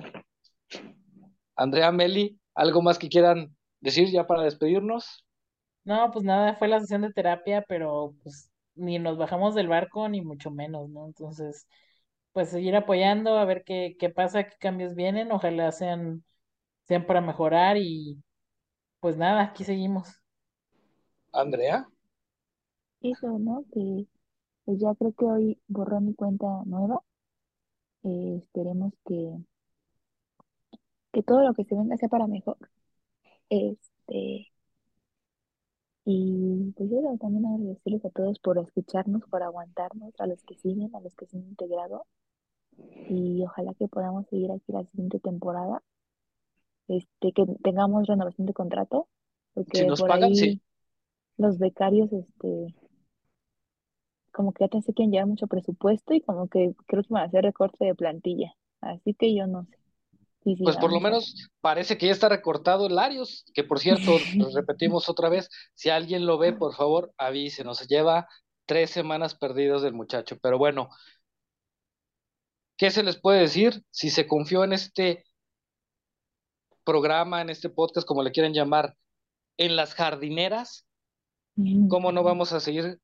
[1.57, 5.25] Andrea Meli, ¿algo más que quieran decir ya para despedirnos?
[5.85, 10.09] No, pues nada, fue la sesión de terapia, pero pues ni nos bajamos del barco,
[10.09, 11.07] ni mucho menos, ¿no?
[11.07, 11.67] Entonces,
[12.33, 16.25] pues seguir apoyando, a ver qué, qué pasa, qué cambios vienen, ojalá sean,
[16.89, 18.23] sean para mejorar y
[19.01, 20.09] pues nada, aquí seguimos.
[21.33, 21.89] Andrea.
[23.03, 23.65] Eso, ¿no?
[23.75, 24.07] Que
[24.65, 27.03] pues ya creo que hoy borró mi cuenta nueva.
[28.05, 29.37] Eh, esperemos que,
[31.13, 32.57] que todo lo que se venga sea para mejor.
[33.51, 34.49] Este,
[36.05, 40.95] y pues yo también agradecerles a todos por escucharnos, por aguantarnos, a los que siguen,
[40.95, 42.07] a los que se han integrado.
[43.09, 45.83] Y ojalá que podamos seguir aquí la siguiente temporada.
[46.89, 49.07] Este, que tengamos renovación de contrato,
[49.55, 50.61] porque Si nos por pagan, ahí sí.
[51.37, 52.75] los becarios, este,
[54.33, 57.25] como que ya te sé que llevar mucho presupuesto y como que creo que van
[57.25, 58.55] a hacer recorte de plantilla.
[58.81, 59.77] Así que yo no sé
[60.43, 64.13] si Pues por lo menos parece que ya está recortado el Larios, que por cierto,
[64.55, 67.87] repetimos otra vez, si alguien lo ve, por favor, avísenos.
[67.89, 68.29] Lleva
[68.67, 70.39] tres semanas perdidos del muchacho.
[70.41, 70.89] Pero bueno,
[72.77, 73.83] ¿qué se les puede decir?
[73.91, 75.25] Si se confió en este
[76.85, 78.97] programa, en este podcast, como le quieran llamar,
[79.59, 80.87] en las jardineras.
[81.89, 82.99] ¿cómo no vamos a seguir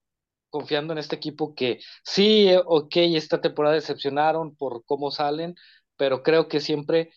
[0.51, 5.55] confiando en este equipo que sí, eh, ok, esta temporada decepcionaron por cómo salen,
[5.97, 7.11] pero creo que siempre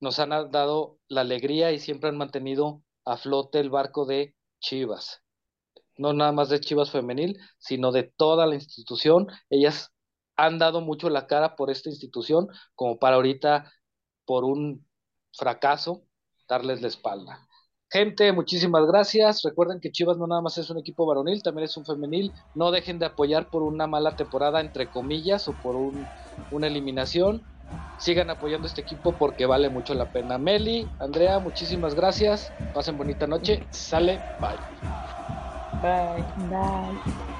[0.00, 5.22] nos han dado la alegría y siempre han mantenido a flote el barco de Chivas.
[5.98, 9.28] No nada más de Chivas femenil, sino de toda la institución.
[9.50, 9.92] Ellas
[10.36, 13.72] han dado mucho la cara por esta institución, como para ahorita,
[14.26, 14.88] por un
[15.32, 16.04] fracaso,
[16.48, 17.48] darles la espalda.
[17.92, 19.42] Gente, muchísimas gracias.
[19.42, 22.32] Recuerden que Chivas no nada más es un equipo varonil, también es un femenil.
[22.54, 26.06] No dejen de apoyar por una mala temporada, entre comillas, o por un,
[26.52, 27.42] una eliminación.
[27.98, 30.38] Sigan apoyando este equipo porque vale mucho la pena.
[30.38, 32.52] Meli, Andrea, muchísimas gracias.
[32.72, 33.66] Pasen bonita noche.
[33.70, 34.56] Sale, bye.
[35.82, 36.24] Bye.
[36.48, 37.30] Bye.